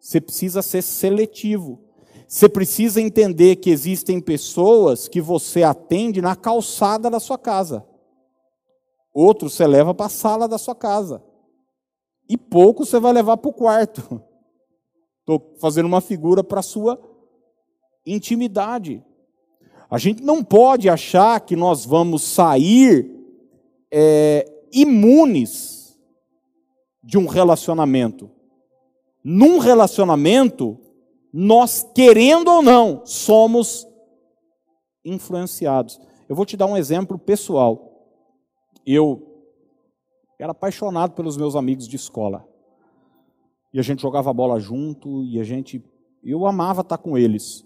você 0.00 0.20
precisa 0.20 0.62
ser 0.62 0.82
seletivo. 0.82 1.82
Você 2.28 2.48
precisa 2.48 3.00
entender 3.00 3.56
que 3.56 3.70
existem 3.70 4.20
pessoas 4.20 5.08
que 5.08 5.20
você 5.20 5.62
atende 5.62 6.20
na 6.20 6.34
calçada 6.34 7.08
da 7.08 7.20
sua 7.20 7.38
casa. 7.38 7.86
Outros 9.12 9.54
você 9.54 9.66
leva 9.66 9.94
para 9.94 10.06
a 10.06 10.10
sala 10.10 10.48
da 10.48 10.58
sua 10.58 10.74
casa. 10.74 11.22
E 12.28 12.36
pouco 12.36 12.84
você 12.84 12.98
vai 12.98 13.12
levar 13.12 13.36
para 13.36 13.48
o 13.48 13.54
quarto. 13.54 14.20
Estou 15.20 15.56
fazendo 15.60 15.86
uma 15.86 16.00
figura 16.00 16.42
para 16.42 16.60
a 16.60 16.62
sua 16.62 17.00
intimidade. 18.04 19.04
A 19.90 19.98
gente 19.98 20.22
não 20.22 20.42
pode 20.42 20.88
achar 20.88 21.40
que 21.40 21.54
nós 21.54 21.84
vamos 21.84 22.22
sair 22.22 23.10
é, 23.92 24.44
imunes 24.72 25.98
de 27.02 27.16
um 27.16 27.26
relacionamento 27.26 28.30
num 29.28 29.58
relacionamento, 29.58 30.78
nós, 31.32 31.84
querendo 31.92 32.46
ou 32.46 32.62
não, 32.62 33.04
somos 33.04 33.84
influenciados. 35.04 36.00
Eu 36.28 36.36
vou 36.36 36.46
te 36.46 36.56
dar 36.56 36.66
um 36.66 36.76
exemplo 36.76 37.18
pessoal. 37.18 38.06
Eu 38.86 39.42
era 40.38 40.52
apaixonado 40.52 41.14
pelos 41.14 41.36
meus 41.36 41.56
amigos 41.56 41.88
de 41.88 41.96
escola. 41.96 42.46
E 43.74 43.80
a 43.80 43.82
gente 43.82 44.00
jogava 44.00 44.32
bola 44.32 44.60
junto, 44.60 45.24
e 45.24 45.40
a 45.40 45.42
gente. 45.42 45.84
Eu 46.22 46.46
amava 46.46 46.82
estar 46.82 46.96
com 46.96 47.18
eles. 47.18 47.65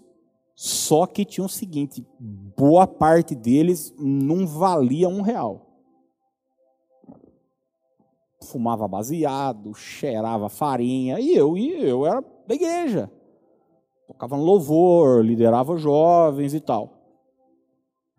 Só 0.55 1.05
que 1.05 1.25
tinha 1.25 1.45
o 1.45 1.49
seguinte: 1.49 2.05
boa 2.19 2.85
parte 2.85 3.35
deles 3.35 3.93
não 3.97 4.45
valia 4.45 5.09
um 5.09 5.21
real 5.21 5.71
fumava 8.51 8.87
baseado, 8.87 9.73
cheirava 9.73 10.49
farinha, 10.49 11.19
e 11.19 11.33
eu, 11.33 11.57
e 11.57 11.87
eu 11.87 12.05
era 12.05 12.23
da 12.45 12.55
igreja. 12.55 13.09
Tocava 14.07 14.35
no 14.35 14.43
louvor, 14.43 15.23
liderava 15.23 15.77
jovens 15.77 16.53
e 16.53 16.59
tal. 16.59 16.97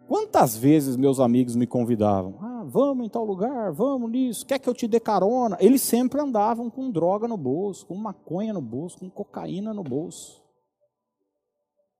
Quantas 0.09 0.57
vezes 0.57 0.97
meus 0.97 1.20
amigos 1.20 1.55
me 1.55 1.66
convidavam? 1.66 2.37
Ah, 2.41 2.64
vamos 2.66 3.07
em 3.07 3.09
tal 3.09 3.24
lugar, 3.24 3.72
vamos 3.72 4.11
nisso, 4.11 4.47
quer 4.47 4.59
que 4.59 4.68
eu 4.68 4.74
te 4.74 4.87
dê 4.89 4.99
carona? 4.99 5.57
Eles 5.61 5.83
sempre 5.83 6.20
andavam 6.20 6.70
com 6.70 6.91
droga 6.91 7.28
no 7.28 7.37
bolso, 7.37 7.87
com 7.87 7.95
maconha 7.95 8.53
no 8.53 8.61
bolso, 8.61 8.99
com 8.99 9.11
cocaína 9.11 9.72
no 9.72 9.83
bolso. 9.83 10.41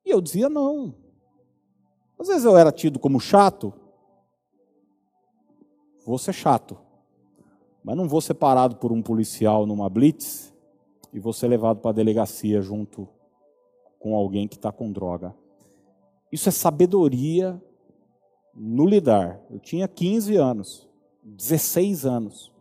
E 0.05 0.11
eu 0.11 0.21
dizia 0.21 0.49
não. 0.49 0.95
Às 2.19 2.29
vezes 2.29 2.45
eu 2.45 2.57
era 2.57 2.71
tido 2.71 2.99
como 2.99 3.19
chato. 3.19 3.73
Vou 6.05 6.19
ser 6.19 6.33
chato. 6.33 6.79
Mas 7.83 7.97
não 7.97 8.09
vou 8.09 8.21
ser 8.21 8.35
parado 8.35 8.77
por 8.77 8.93
um 8.93 9.03
policial 9.03 9.67
numa 9.67 9.89
blitz 9.89 10.53
e 11.13 11.19
vou 11.19 11.33
ser 11.33 11.49
levado 11.49 11.81
para 11.81 11.91
a 11.91 11.95
delegacia 11.95 12.61
junto 12.61 13.09
com 13.99 14.15
alguém 14.17 14.49
que 14.49 14.57
está 14.57 14.73
com 14.73 14.91
droga. 14.91 15.35
Isso 16.31 16.49
é 16.49 16.53
sabedoria 16.53 17.61
no 18.55 18.87
lidar. 18.87 19.41
Eu 19.51 19.59
tinha 19.59 19.87
15 19.87 20.37
anos, 20.37 20.89
16 21.23 22.07
anos. 22.07 22.53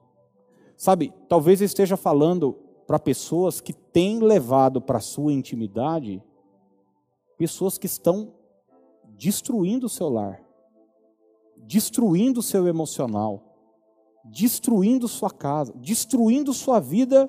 Sabe, 0.75 1.13
talvez 1.29 1.61
eu 1.61 1.65
esteja 1.65 1.95
falando 1.95 2.53
para 2.85 2.99
pessoas 2.99 3.61
que 3.61 3.73
têm 3.73 4.19
levado 4.19 4.81
para 4.81 4.97
a 4.97 5.01
sua 5.01 5.31
intimidade 5.31 6.21
pessoas 7.41 7.75
que 7.79 7.87
estão 7.87 8.35
destruindo 9.17 9.87
o 9.87 9.89
seu 9.89 10.09
lar, 10.09 10.39
destruindo 11.57 12.39
o 12.39 12.43
seu 12.43 12.67
emocional 12.67 13.51
destruindo 14.23 15.07
sua 15.07 15.31
casa, 15.31 15.73
destruindo 15.75 16.53
sua 16.53 16.79
vida 16.79 17.27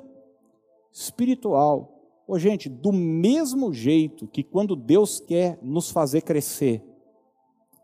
espiritual. 0.93 1.89
Ô, 2.27 2.39
gente, 2.39 2.69
do 2.69 2.93
mesmo 2.93 3.73
jeito 3.73 4.29
que 4.29 4.43
quando 4.43 4.77
Deus 4.77 5.19
quer 5.19 5.59
nos 5.63 5.91
fazer 5.91 6.21
crescer, 6.21 6.85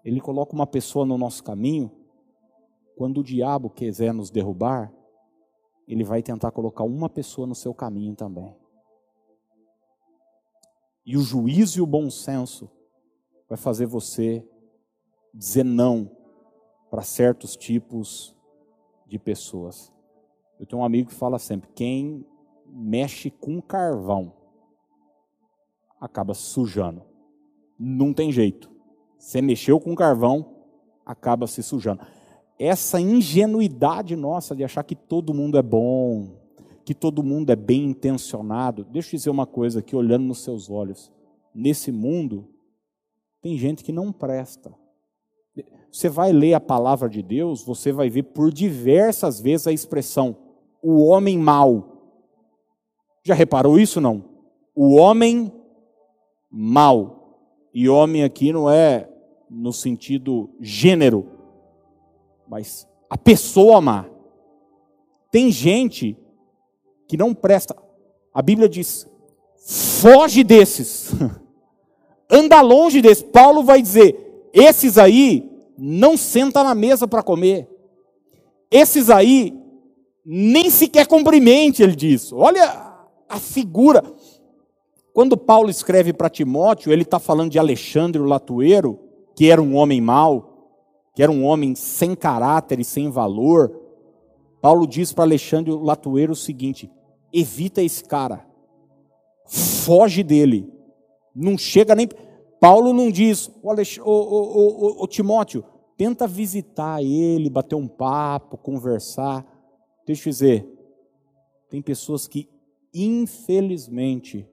Ele 0.04 0.20
coloca 0.20 0.54
uma 0.54 0.66
pessoa 0.66 1.06
no 1.06 1.16
nosso 1.16 1.42
caminho, 1.42 1.90
quando 2.96 3.20
o 3.20 3.24
diabo 3.24 3.70
quiser 3.70 4.12
nos 4.12 4.30
derrubar, 4.30 4.92
ele 5.86 6.04
vai 6.04 6.22
tentar 6.22 6.50
colocar 6.50 6.84
uma 6.84 7.08
pessoa 7.08 7.46
no 7.46 7.54
seu 7.54 7.72
caminho 7.72 8.14
também. 8.14 8.54
E 11.08 11.16
o 11.16 11.22
juízo 11.22 11.78
e 11.78 11.80
o 11.80 11.86
bom 11.86 12.10
senso 12.10 12.70
vai 13.48 13.56
fazer 13.56 13.86
você 13.86 14.46
dizer 15.32 15.64
não 15.64 16.10
para 16.90 17.00
certos 17.00 17.56
tipos 17.56 18.36
de 19.06 19.18
pessoas. 19.18 19.90
Eu 20.60 20.66
tenho 20.66 20.82
um 20.82 20.84
amigo 20.84 21.08
que 21.08 21.14
fala 21.14 21.38
sempre: 21.38 21.70
quem 21.74 22.26
mexe 22.66 23.30
com 23.30 23.58
carvão 23.58 24.34
acaba 25.98 26.34
sujando. 26.34 27.00
Não 27.78 28.12
tem 28.12 28.30
jeito. 28.30 28.70
Você 29.18 29.40
mexeu 29.40 29.80
com 29.80 29.94
carvão, 29.94 30.56
acaba 31.06 31.46
se 31.46 31.62
sujando. 31.62 32.02
Essa 32.58 33.00
ingenuidade 33.00 34.14
nossa 34.14 34.54
de 34.54 34.62
achar 34.62 34.82
que 34.82 34.94
todo 34.94 35.32
mundo 35.32 35.56
é 35.56 35.62
bom, 35.62 36.37
que 36.88 36.94
todo 36.94 37.22
mundo 37.22 37.52
é 37.52 37.56
bem 37.56 37.84
intencionado. 37.84 38.82
Deixa 38.82 39.08
eu 39.14 39.18
dizer 39.18 39.28
uma 39.28 39.44
coisa 39.44 39.80
aqui, 39.80 39.94
olhando 39.94 40.24
nos 40.24 40.42
seus 40.42 40.70
olhos. 40.70 41.12
Nesse 41.54 41.92
mundo, 41.92 42.48
tem 43.42 43.58
gente 43.58 43.84
que 43.84 43.92
não 43.92 44.10
presta. 44.10 44.74
Você 45.92 46.08
vai 46.08 46.32
ler 46.32 46.54
a 46.54 46.60
palavra 46.60 47.06
de 47.06 47.22
Deus, 47.22 47.62
você 47.62 47.92
vai 47.92 48.08
ver 48.08 48.22
por 48.22 48.50
diversas 48.50 49.38
vezes 49.38 49.66
a 49.66 49.72
expressão 49.72 50.34
o 50.82 51.04
homem 51.04 51.36
mau. 51.36 52.22
Já 53.22 53.34
reparou 53.34 53.78
isso 53.78 54.00
não? 54.00 54.24
O 54.74 54.94
homem 54.94 55.52
mau. 56.50 57.68
E 57.74 57.86
homem 57.86 58.24
aqui 58.24 58.50
não 58.50 58.70
é 58.70 59.10
no 59.50 59.74
sentido 59.74 60.48
gênero, 60.58 61.26
mas 62.48 62.88
a 63.10 63.18
pessoa 63.18 63.78
má. 63.78 64.06
Tem 65.30 65.50
gente 65.50 66.16
que 67.08 67.16
não 67.16 67.34
presta. 67.34 67.74
A 68.32 68.42
Bíblia 68.42 68.68
diz: 68.68 69.08
foge 70.00 70.44
desses. 70.44 71.10
Anda 72.30 72.60
longe 72.60 73.00
desses. 73.00 73.24
Paulo 73.24 73.64
vai 73.64 73.82
dizer: 73.82 74.50
esses 74.52 74.98
aí 74.98 75.50
não 75.76 76.16
senta 76.16 76.62
na 76.62 76.74
mesa 76.74 77.08
para 77.08 77.22
comer. 77.22 77.68
Esses 78.70 79.08
aí 79.08 79.58
nem 80.24 80.68
sequer 80.68 81.06
cumprimente, 81.06 81.82
ele 81.82 81.96
diz. 81.96 82.32
Olha 82.32 82.94
a 83.28 83.38
figura. 83.38 84.02
Quando 85.14 85.36
Paulo 85.36 85.70
escreve 85.70 86.12
para 86.12 86.28
Timóteo, 86.28 86.92
ele 86.92 87.02
está 87.02 87.18
falando 87.18 87.50
de 87.50 87.58
Alexandre 87.58 88.20
o 88.20 88.26
Latueiro, 88.26 89.00
que 89.34 89.50
era 89.50 89.60
um 89.60 89.74
homem 89.74 90.00
mau, 90.00 90.76
que 91.14 91.22
era 91.22 91.32
um 91.32 91.44
homem 91.44 91.74
sem 91.74 92.14
caráter 92.14 92.78
e 92.78 92.84
sem 92.84 93.10
valor. 93.10 93.72
Paulo 94.60 94.86
diz 94.86 95.12
para 95.12 95.24
Alexandre 95.24 95.72
o 95.72 95.82
Latueiro 95.82 96.32
o 96.32 96.36
seguinte: 96.36 96.90
evita 97.32 97.82
esse 97.82 98.04
cara, 98.04 98.46
foge 99.46 100.22
dele, 100.22 100.72
não 101.34 101.56
chega 101.56 101.94
nem. 101.94 102.08
Paulo 102.60 102.92
não 102.92 103.10
diz, 103.10 103.48
o, 103.62 104.10
o, 104.10 105.02
o, 105.04 105.06
Timóteo, 105.06 105.64
tenta 105.96 106.26
visitar 106.26 107.02
ele, 107.02 107.48
bater 107.48 107.76
um 107.76 107.86
papo, 107.86 108.58
conversar. 108.58 109.46
Deixa 110.04 110.28
eu 110.28 110.32
dizer, 110.32 110.68
tem 111.68 111.80
pessoas 111.80 112.26
que, 112.26 112.48
infelizmente, 112.92 114.48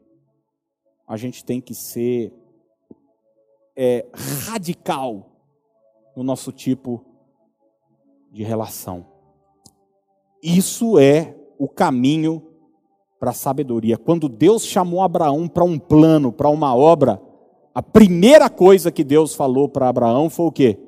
a 1.07 1.17
gente 1.17 1.43
tem 1.43 1.59
que 1.59 1.73
ser 1.73 2.31
é, 3.75 4.05
radical 4.47 5.31
no 6.15 6.23
nosso 6.23 6.51
tipo 6.51 7.03
de 8.31 8.43
relação. 8.43 9.07
Isso 10.43 10.99
é 10.99 11.35
o 11.57 11.67
caminho 11.67 12.54
para 13.19 13.31
a 13.31 13.33
sabedoria. 13.33 13.97
Quando 13.97 14.27
Deus 14.27 14.65
chamou 14.65 15.01
Abraão 15.01 15.47
para 15.47 15.63
um 15.63 15.79
plano, 15.79 16.31
para 16.31 16.49
uma 16.49 16.75
obra, 16.75 17.21
a 17.73 17.81
primeira 17.81 18.49
coisa 18.49 18.91
que 18.91 19.03
Deus 19.03 19.33
falou 19.33 19.67
para 19.67 19.89
Abraão 19.89 20.29
foi 20.29 20.45
o 20.45 20.51
quê? 20.51 20.79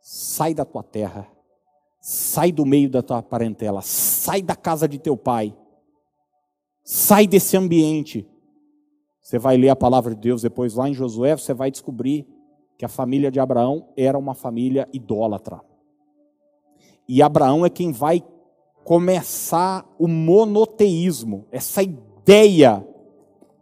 Sai 0.00 0.54
da 0.54 0.64
tua 0.64 0.82
terra, 0.82 1.26
sai 2.00 2.52
do 2.52 2.64
meio 2.64 2.88
da 2.88 3.02
tua 3.02 3.22
parentela, 3.22 3.82
sai 3.82 4.42
da 4.42 4.54
casa 4.54 4.88
de 4.88 4.98
teu 4.98 5.16
pai, 5.16 5.56
sai 6.84 7.26
desse 7.26 7.56
ambiente. 7.56 8.28
Você 9.20 9.38
vai 9.38 9.56
ler 9.56 9.70
a 9.70 9.76
palavra 9.76 10.14
de 10.14 10.20
Deus 10.20 10.42
depois 10.42 10.74
lá 10.74 10.88
em 10.88 10.94
Josué, 10.94 11.36
você 11.36 11.52
vai 11.52 11.70
descobrir 11.70 12.26
que 12.78 12.84
a 12.84 12.88
família 12.88 13.30
de 13.30 13.40
Abraão 13.40 13.88
era 13.96 14.16
uma 14.16 14.34
família 14.34 14.88
idólatra. 14.92 15.60
E 17.08 17.22
Abraão 17.22 17.64
é 17.64 17.70
quem 17.70 17.92
vai 17.92 18.22
começar 18.86 19.84
o 19.98 20.06
monoteísmo, 20.06 21.44
essa 21.50 21.82
ideia 21.82 22.86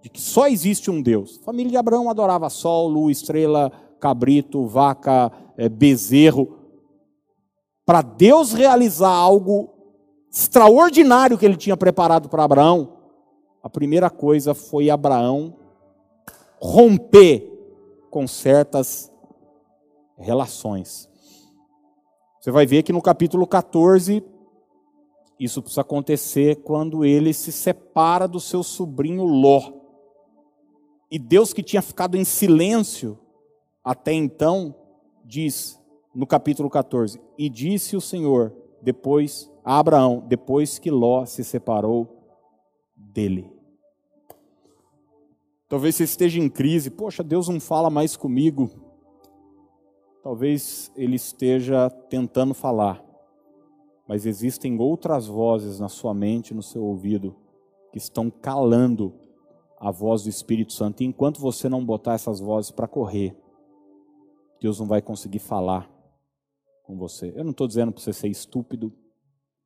de 0.02 0.10
que 0.10 0.20
só 0.20 0.46
existe 0.46 0.90
um 0.90 1.00
Deus. 1.00 1.40
A 1.40 1.44
família 1.46 1.70
de 1.70 1.76
Abraão 1.78 2.10
adorava 2.10 2.50
sol, 2.50 2.88
lua, 2.88 3.10
estrela, 3.10 3.72
cabrito, 3.98 4.66
vaca, 4.66 5.32
é, 5.56 5.66
bezerro. 5.66 6.58
Para 7.86 8.02
Deus 8.02 8.52
realizar 8.52 9.08
algo 9.08 9.70
extraordinário 10.30 11.38
que 11.38 11.46
ele 11.46 11.56
tinha 11.56 11.76
preparado 11.76 12.28
para 12.28 12.44
Abraão, 12.44 12.98
a 13.62 13.70
primeira 13.70 14.10
coisa 14.10 14.52
foi 14.52 14.90
Abraão 14.90 15.56
romper 16.60 17.50
com 18.10 18.28
certas 18.28 19.10
relações. 20.18 21.08
Você 22.42 22.50
vai 22.50 22.66
ver 22.66 22.82
que 22.82 22.92
no 22.92 23.00
capítulo 23.00 23.46
14, 23.46 24.22
isso 25.38 25.60
precisa 25.60 25.80
acontecer 25.80 26.56
quando 26.62 27.04
ele 27.04 27.32
se 27.32 27.50
separa 27.50 28.28
do 28.28 28.38
seu 28.38 28.62
sobrinho 28.62 29.24
Ló. 29.24 29.72
E 31.10 31.18
Deus 31.18 31.52
que 31.52 31.62
tinha 31.62 31.82
ficado 31.82 32.16
em 32.16 32.24
silêncio 32.24 33.18
até 33.82 34.12
então, 34.12 34.74
diz 35.24 35.80
no 36.14 36.26
capítulo 36.26 36.70
14: 36.70 37.20
E 37.36 37.48
disse 37.50 37.96
o 37.96 38.00
Senhor 38.00 38.54
depois 38.80 39.50
a 39.64 39.78
Abraão, 39.78 40.24
depois 40.26 40.78
que 40.78 40.90
Ló 40.90 41.26
se 41.26 41.42
separou 41.42 42.24
dele. 42.96 43.50
Talvez 45.68 45.96
você 45.96 46.04
esteja 46.04 46.38
em 46.38 46.48
crise, 46.48 46.90
poxa, 46.90 47.22
Deus 47.22 47.48
não 47.48 47.58
fala 47.58 47.90
mais 47.90 48.16
comigo. 48.16 48.70
Talvez 50.22 50.90
ele 50.96 51.16
esteja 51.16 51.90
tentando 52.08 52.54
falar, 52.54 53.03
mas 54.06 54.26
existem 54.26 54.78
outras 54.78 55.26
vozes 55.26 55.80
na 55.80 55.88
sua 55.88 56.12
mente, 56.12 56.54
no 56.54 56.62
seu 56.62 56.82
ouvido, 56.84 57.36
que 57.90 57.98
estão 57.98 58.30
calando 58.30 59.14
a 59.78 59.90
voz 59.90 60.22
do 60.22 60.28
Espírito 60.28 60.72
Santo. 60.72 61.02
E 61.02 61.06
enquanto 61.06 61.40
você 61.40 61.68
não 61.68 61.84
botar 61.84 62.14
essas 62.14 62.40
vozes 62.40 62.70
para 62.70 62.88
correr, 62.88 63.36
Deus 64.60 64.78
não 64.78 64.86
vai 64.86 65.00
conseguir 65.00 65.38
falar 65.38 65.90
com 66.84 66.96
você. 66.96 67.32
Eu 67.34 67.44
não 67.44 67.50
estou 67.50 67.66
dizendo 67.66 67.92
para 67.92 68.02
você 68.02 68.12
ser 68.12 68.28
estúpido. 68.28 68.92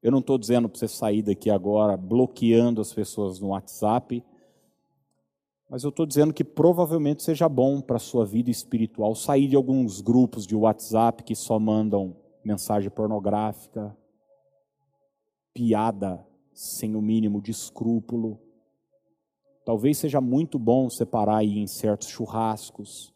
Eu 0.03 0.13
não 0.13 0.21
estou 0.21 0.39
dizendo 0.39 0.69
para 0.69 0.79
você 0.79 0.89
sair 0.89 1.23
daqui 1.23 1.51
agora 1.51 1.97
bloqueando 1.97 2.81
as 2.81 2.93
pessoas 2.93 3.41
no 3.41 3.49
WhatsApp. 3.49 4.25
Mas 5.69 5.85
eu 5.85 5.91
estou 5.91 6.07
dizendo 6.07 6.33
que 6.33 6.45
provavelmente 6.45 7.23
seja 7.23 7.49
bom 7.49 7.81
para 7.81 7.97
a 7.97 8.01
sua 8.01 8.25
vida 8.25 8.51
espiritual 8.51 9.15
sair 9.15 9.49
de 9.49 9.57
alguns 9.57 10.01
grupos 10.01 10.47
de 10.47 10.57
WhatsApp 10.57 11.23
que 11.25 11.35
só 11.35 11.59
mandam 11.59 12.17
mensagem 12.45 12.89
pornográfica, 12.89 13.95
piada 15.59 16.25
sem 16.55 16.95
o 16.95 17.03
mínimo 17.03 17.43
de 17.43 17.51
escrúpulo 17.51 18.39
Talvez 19.69 19.99
seja 19.99 20.19
muito 20.19 20.59
bom 20.59 20.89
separar 20.89 21.37
aí 21.37 21.59
em 21.59 21.67
certos 21.67 22.09
churrascos. 22.09 23.13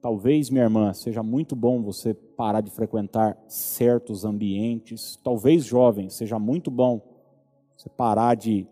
Talvez, 0.00 0.48
minha 0.48 0.64
irmã, 0.64 0.94
seja 0.94 1.22
muito 1.22 1.54
bom 1.54 1.82
você 1.82 2.14
parar 2.14 2.62
de 2.62 2.70
frequentar 2.70 3.36
certos 3.46 4.24
ambientes. 4.24 5.16
Talvez, 5.22 5.66
jovem, 5.66 6.08
seja 6.08 6.38
muito 6.38 6.70
bom 6.70 7.02
você 7.76 7.90
parar 7.90 8.36
de 8.36 8.66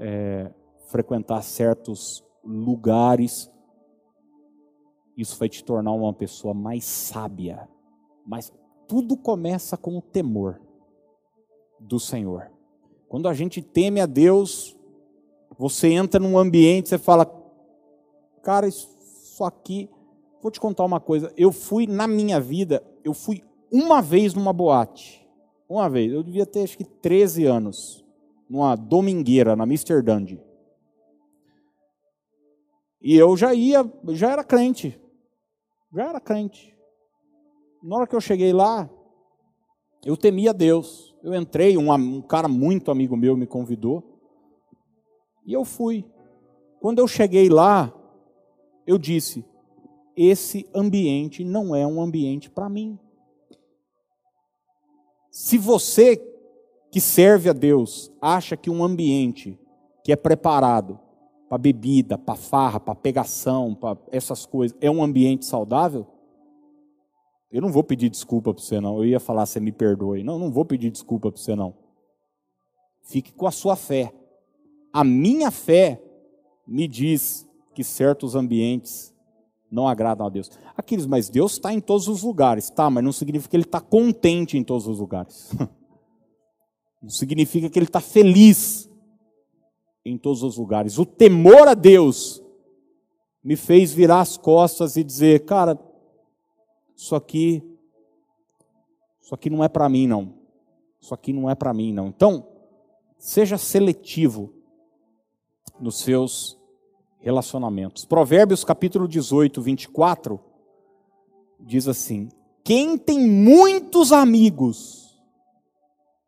é, 0.00 0.50
frequentar 0.88 1.42
certos 1.42 2.24
lugares. 2.44 3.48
Isso 5.16 5.38
vai 5.38 5.48
te 5.48 5.62
tornar 5.62 5.92
uma 5.92 6.12
pessoa 6.12 6.54
mais 6.54 6.84
sábia. 6.84 7.68
Mas 8.26 8.52
tudo 8.88 9.16
começa 9.16 9.76
com 9.76 9.96
o 9.96 10.02
temor 10.02 10.65
do 11.78 11.98
Senhor. 12.00 12.50
Quando 13.08 13.28
a 13.28 13.34
gente 13.34 13.62
teme 13.62 14.00
a 14.00 14.06
Deus, 14.06 14.76
você 15.58 15.88
entra 15.88 16.20
num 16.20 16.38
ambiente, 16.38 16.88
você 16.88 16.98
fala, 16.98 17.26
cara, 18.42 18.66
isso 18.66 19.42
aqui. 19.44 19.88
Vou 20.42 20.50
te 20.50 20.60
contar 20.60 20.84
uma 20.84 21.00
coisa. 21.00 21.32
Eu 21.36 21.50
fui 21.50 21.86
na 21.86 22.06
minha 22.06 22.40
vida, 22.40 22.82
eu 23.04 23.14
fui 23.14 23.42
uma 23.70 24.00
vez 24.00 24.34
numa 24.34 24.52
boate. 24.52 25.26
Uma 25.68 25.88
vez. 25.88 26.12
Eu 26.12 26.22
devia 26.22 26.46
ter 26.46 26.62
acho 26.62 26.76
que 26.76 26.84
13 26.84 27.44
anos. 27.44 28.04
Numa 28.48 28.76
domingueira, 28.76 29.56
na 29.56 29.64
Mr. 29.64 30.02
Dundee. 30.02 30.40
E 33.00 33.16
eu 33.16 33.36
já 33.36 33.54
ia, 33.54 33.84
já 34.10 34.30
era 34.30 34.44
crente. 34.44 35.00
Já 35.92 36.08
era 36.08 36.20
crente. 36.20 36.76
Na 37.82 37.96
hora 37.96 38.06
que 38.06 38.14
eu 38.14 38.20
cheguei 38.20 38.52
lá, 38.52 38.88
eu 40.06 40.16
temia 40.16 40.54
Deus. 40.54 41.16
Eu 41.20 41.34
entrei, 41.34 41.76
um, 41.76 41.92
um 41.92 42.22
cara 42.22 42.46
muito 42.46 42.92
amigo 42.92 43.16
meu 43.16 43.36
me 43.36 43.44
convidou. 43.44 44.20
E 45.44 45.52
eu 45.52 45.64
fui. 45.64 46.04
Quando 46.80 47.00
eu 47.00 47.08
cheguei 47.08 47.48
lá, 47.48 47.92
eu 48.86 48.98
disse: 48.98 49.44
esse 50.16 50.64
ambiente 50.72 51.42
não 51.42 51.74
é 51.74 51.84
um 51.84 52.00
ambiente 52.00 52.48
para 52.48 52.68
mim. 52.68 52.96
Se 55.28 55.58
você 55.58 56.16
que 56.92 57.00
serve 57.00 57.50
a 57.50 57.52
Deus 57.52 58.12
acha 58.22 58.56
que 58.56 58.70
um 58.70 58.84
ambiente 58.84 59.58
que 60.04 60.12
é 60.12 60.16
preparado 60.16 61.00
para 61.48 61.58
bebida, 61.58 62.16
para 62.16 62.36
farra, 62.36 62.78
para 62.78 62.94
pegação, 62.94 63.74
para 63.74 63.98
essas 64.12 64.46
coisas, 64.46 64.78
é 64.80 64.88
um 64.88 65.02
ambiente 65.02 65.44
saudável, 65.44 66.06
eu 67.50 67.62
não 67.62 67.70
vou 67.70 67.84
pedir 67.84 68.08
desculpa 68.08 68.52
para 68.52 68.62
você 68.62 68.80
não. 68.80 68.98
Eu 68.98 69.04
ia 69.04 69.20
falar, 69.20 69.46
você 69.46 69.60
me 69.60 69.72
perdoe. 69.72 70.22
Não, 70.22 70.38
não 70.38 70.50
vou 70.50 70.64
pedir 70.64 70.90
desculpa 70.90 71.30
para 71.30 71.40
você 71.40 71.54
não. 71.54 71.74
Fique 73.02 73.32
com 73.32 73.46
a 73.46 73.50
sua 73.50 73.76
fé. 73.76 74.12
A 74.92 75.04
minha 75.04 75.50
fé 75.50 76.02
me 76.66 76.88
diz 76.88 77.46
que 77.74 77.84
certos 77.84 78.34
ambientes 78.34 79.14
não 79.70 79.86
agradam 79.86 80.26
a 80.26 80.30
Deus. 80.30 80.50
Aqueles, 80.76 81.06
mas 81.06 81.28
Deus 81.28 81.52
está 81.52 81.72
em 81.72 81.80
todos 81.80 82.08
os 82.08 82.22
lugares, 82.22 82.70
tá? 82.70 82.90
Mas 82.90 83.04
não 83.04 83.12
significa 83.12 83.50
que 83.50 83.56
Ele 83.56 83.64
está 83.64 83.80
contente 83.80 84.56
em 84.56 84.64
todos 84.64 84.86
os 84.86 84.98
lugares. 84.98 85.50
Não 87.02 87.10
significa 87.10 87.68
que 87.68 87.78
Ele 87.78 87.86
está 87.86 88.00
feliz 88.00 88.90
em 90.04 90.16
todos 90.16 90.42
os 90.42 90.56
lugares. 90.56 90.98
O 90.98 91.04
temor 91.04 91.68
a 91.68 91.74
Deus 91.74 92.42
me 93.44 93.54
fez 93.54 93.92
virar 93.92 94.22
as 94.22 94.36
costas 94.36 94.96
e 94.96 95.04
dizer, 95.04 95.44
cara, 95.44 95.78
isso 96.96 97.14
aqui, 97.14 97.62
isso 99.20 99.34
aqui 99.34 99.50
não 99.50 99.62
é 99.62 99.68
para 99.68 99.88
mim 99.88 100.06
não. 100.06 100.34
Isso 101.00 101.12
aqui 101.12 101.32
não 101.32 101.48
é 101.48 101.54
para 101.54 101.74
mim 101.74 101.92
não. 101.92 102.08
Então, 102.08 102.48
seja 103.18 103.58
seletivo 103.58 104.52
nos 105.78 105.98
seus 106.00 106.58
relacionamentos. 107.20 108.04
Provérbios 108.04 108.64
capítulo 108.64 109.06
18, 109.06 109.60
24 109.60 110.40
diz 111.60 111.86
assim: 111.86 112.30
Quem 112.64 112.96
tem 112.96 113.20
muitos 113.20 114.10
amigos 114.10 115.20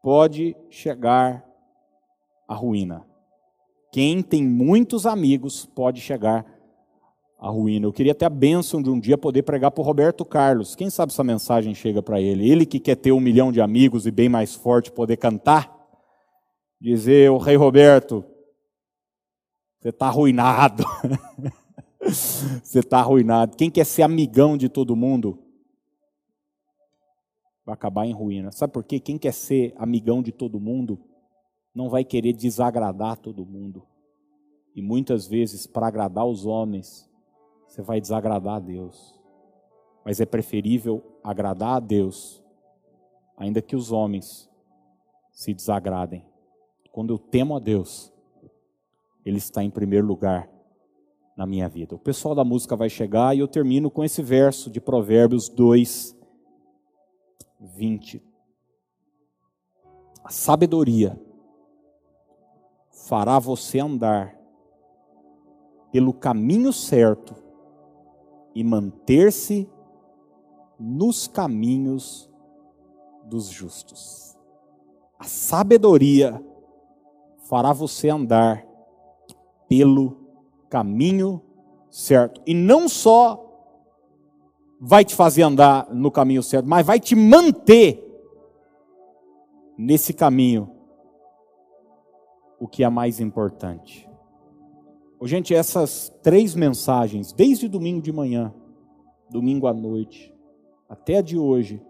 pode 0.02 0.54
chegar 0.68 1.44
à 2.46 2.54
ruína. 2.54 3.06
Quem 3.90 4.22
tem 4.22 4.44
muitos 4.44 5.06
amigos 5.06 5.64
pode 5.64 6.00
chegar 6.00 6.40
à 6.40 6.57
ruína. 7.46 7.86
Eu 7.86 7.92
queria 7.92 8.14
ter 8.14 8.24
a 8.24 8.30
bênção 8.30 8.82
de 8.82 8.90
um 8.90 8.98
dia 8.98 9.16
poder 9.16 9.42
pregar 9.42 9.70
para 9.70 9.80
o 9.80 9.84
Roberto 9.84 10.24
Carlos. 10.24 10.74
Quem 10.74 10.90
sabe 10.90 11.12
essa 11.12 11.22
mensagem 11.22 11.72
chega 11.74 12.02
para 12.02 12.20
ele? 12.20 12.50
Ele 12.50 12.66
que 12.66 12.80
quer 12.80 12.96
ter 12.96 13.12
um 13.12 13.20
milhão 13.20 13.52
de 13.52 13.60
amigos 13.60 14.06
e 14.06 14.10
bem 14.10 14.28
mais 14.28 14.54
forte 14.54 14.90
poder 14.90 15.16
cantar. 15.16 15.72
Dizer, 16.80 17.30
o 17.30 17.38
Rei 17.38 17.54
Roberto, 17.54 18.24
Você 19.78 19.90
está 19.90 20.06
arruinado. 20.06 20.84
Você 22.02 22.80
está 22.80 22.98
arruinado. 22.98 23.56
Quem 23.56 23.70
quer 23.70 23.84
ser 23.84 24.02
amigão 24.02 24.56
de 24.56 24.68
todo 24.68 24.96
mundo 24.96 25.38
vai 27.64 27.74
acabar 27.74 28.06
em 28.06 28.12
ruína. 28.12 28.50
Sabe 28.50 28.72
por 28.72 28.82
quê? 28.82 28.98
Quem 28.98 29.16
quer 29.16 29.32
ser 29.32 29.74
amigão 29.76 30.22
de 30.22 30.32
todo 30.32 30.58
mundo 30.58 30.98
não 31.74 31.88
vai 31.88 32.04
querer 32.04 32.32
desagradar 32.32 33.16
todo 33.18 33.46
mundo. 33.46 33.86
E 34.74 34.82
muitas 34.82 35.26
vezes, 35.26 35.66
para 35.66 35.86
agradar 35.86 36.26
os 36.26 36.46
homens, 36.46 37.07
você 37.68 37.82
vai 37.82 38.00
desagradar 38.00 38.56
a 38.56 38.60
Deus. 38.60 39.14
Mas 40.04 40.20
é 40.20 40.26
preferível 40.26 41.20
agradar 41.22 41.76
a 41.76 41.80
Deus, 41.80 42.42
ainda 43.36 43.60
que 43.60 43.76
os 43.76 43.92
homens 43.92 44.50
se 45.30 45.52
desagradem. 45.52 46.24
Quando 46.90 47.12
eu 47.12 47.18
temo 47.18 47.54
a 47.54 47.58
Deus, 47.58 48.12
Ele 49.24 49.36
está 49.36 49.62
em 49.62 49.70
primeiro 49.70 50.06
lugar 50.06 50.50
na 51.36 51.46
minha 51.46 51.68
vida. 51.68 51.94
O 51.94 51.98
pessoal 51.98 52.34
da 52.34 52.42
música 52.42 52.74
vai 52.74 52.88
chegar 52.88 53.36
e 53.36 53.40
eu 53.40 53.46
termino 53.46 53.90
com 53.90 54.02
esse 54.02 54.22
verso 54.22 54.70
de 54.70 54.80
Provérbios 54.80 55.48
2, 55.48 56.16
20. 57.60 58.22
A 60.24 60.30
sabedoria 60.30 61.20
fará 62.90 63.38
você 63.38 63.78
andar 63.78 64.36
pelo 65.92 66.12
caminho 66.12 66.72
certo 66.72 67.47
e 68.58 68.64
manter-se 68.64 69.70
nos 70.80 71.28
caminhos 71.28 72.28
dos 73.24 73.46
justos. 73.46 74.36
A 75.16 75.22
sabedoria 75.22 76.44
fará 77.48 77.72
você 77.72 78.08
andar 78.08 78.66
pelo 79.68 80.16
caminho 80.68 81.40
certo. 81.88 82.42
E 82.44 82.52
não 82.52 82.88
só 82.88 83.48
vai 84.80 85.04
te 85.04 85.14
fazer 85.14 85.42
andar 85.42 85.94
no 85.94 86.10
caminho 86.10 86.42
certo, 86.42 86.66
mas 86.66 86.84
vai 86.84 86.98
te 86.98 87.14
manter 87.14 88.04
nesse 89.78 90.12
caminho, 90.12 90.68
o 92.58 92.66
que 92.66 92.82
é 92.82 92.88
mais 92.88 93.20
importante. 93.20 94.07
Oh, 95.20 95.26
gente, 95.26 95.52
essas 95.52 96.12
três 96.22 96.54
mensagens, 96.54 97.32
desde 97.32 97.66
domingo 97.66 98.00
de 98.00 98.12
manhã, 98.12 98.54
domingo 99.28 99.66
à 99.66 99.74
noite, 99.74 100.32
até 100.88 101.18
a 101.18 101.22
de 101.22 101.36
hoje, 101.36 101.82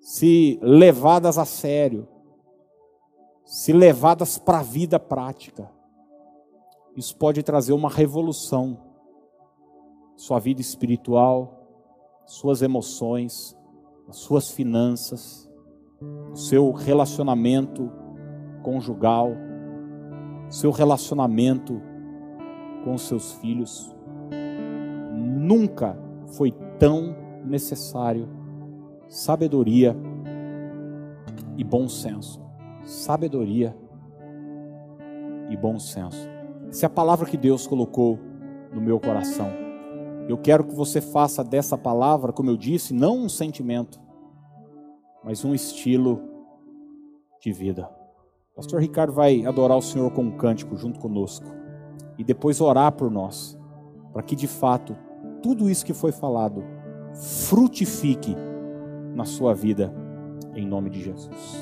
se 0.00 0.58
levadas 0.60 1.38
a 1.38 1.44
sério, 1.44 2.08
se 3.44 3.72
levadas 3.72 4.38
para 4.38 4.58
a 4.58 4.62
vida 4.62 4.98
prática, 4.98 5.70
isso 6.96 7.16
pode 7.16 7.42
trazer 7.44 7.72
uma 7.72 7.88
revolução. 7.88 8.76
Sua 10.16 10.40
vida 10.40 10.60
espiritual, 10.60 11.58
suas 12.26 12.60
emoções, 12.60 13.56
suas 14.10 14.50
finanças, 14.50 15.48
seu 16.34 16.72
relacionamento 16.72 17.90
conjugal, 18.64 19.30
seu 20.48 20.70
relacionamento 20.70 21.80
com 22.84 22.96
seus 22.96 23.32
filhos. 23.34 23.94
Nunca 25.14 25.98
foi 26.36 26.52
tão 26.78 27.14
necessário 27.44 28.28
sabedoria 29.08 29.96
e 31.56 31.64
bom 31.64 31.88
senso. 31.88 32.40
Sabedoria 32.84 33.76
e 35.50 35.56
bom 35.56 35.78
senso. 35.78 36.28
Essa 36.68 36.86
é 36.86 36.88
a 36.88 36.90
palavra 36.90 37.26
que 37.26 37.36
Deus 37.36 37.66
colocou 37.66 38.18
no 38.72 38.80
meu 38.80 39.00
coração. 39.00 39.48
Eu 40.28 40.36
quero 40.36 40.64
que 40.64 40.74
você 40.74 41.00
faça 41.00 41.42
dessa 41.42 41.76
palavra, 41.76 42.32
como 42.32 42.50
eu 42.50 42.56
disse, 42.56 42.92
não 42.92 43.18
um 43.18 43.28
sentimento, 43.28 43.98
mas 45.24 45.44
um 45.44 45.54
estilo 45.54 46.20
de 47.40 47.50
vida. 47.50 47.97
Pastor 48.58 48.80
Ricardo 48.80 49.12
vai 49.12 49.46
adorar 49.46 49.78
o 49.78 49.80
Senhor 49.80 50.10
com 50.10 50.22
um 50.22 50.36
cântico 50.36 50.76
junto 50.76 50.98
conosco 50.98 51.46
e 52.18 52.24
depois 52.24 52.60
orar 52.60 52.90
por 52.90 53.08
nós, 53.08 53.56
para 54.12 54.20
que 54.20 54.34
de 54.34 54.48
fato 54.48 54.96
tudo 55.40 55.70
isso 55.70 55.86
que 55.86 55.94
foi 55.94 56.10
falado 56.10 56.64
frutifique 57.14 58.34
na 59.14 59.24
sua 59.24 59.54
vida, 59.54 59.94
em 60.56 60.66
nome 60.66 60.90
de 60.90 61.00
Jesus. 61.00 61.56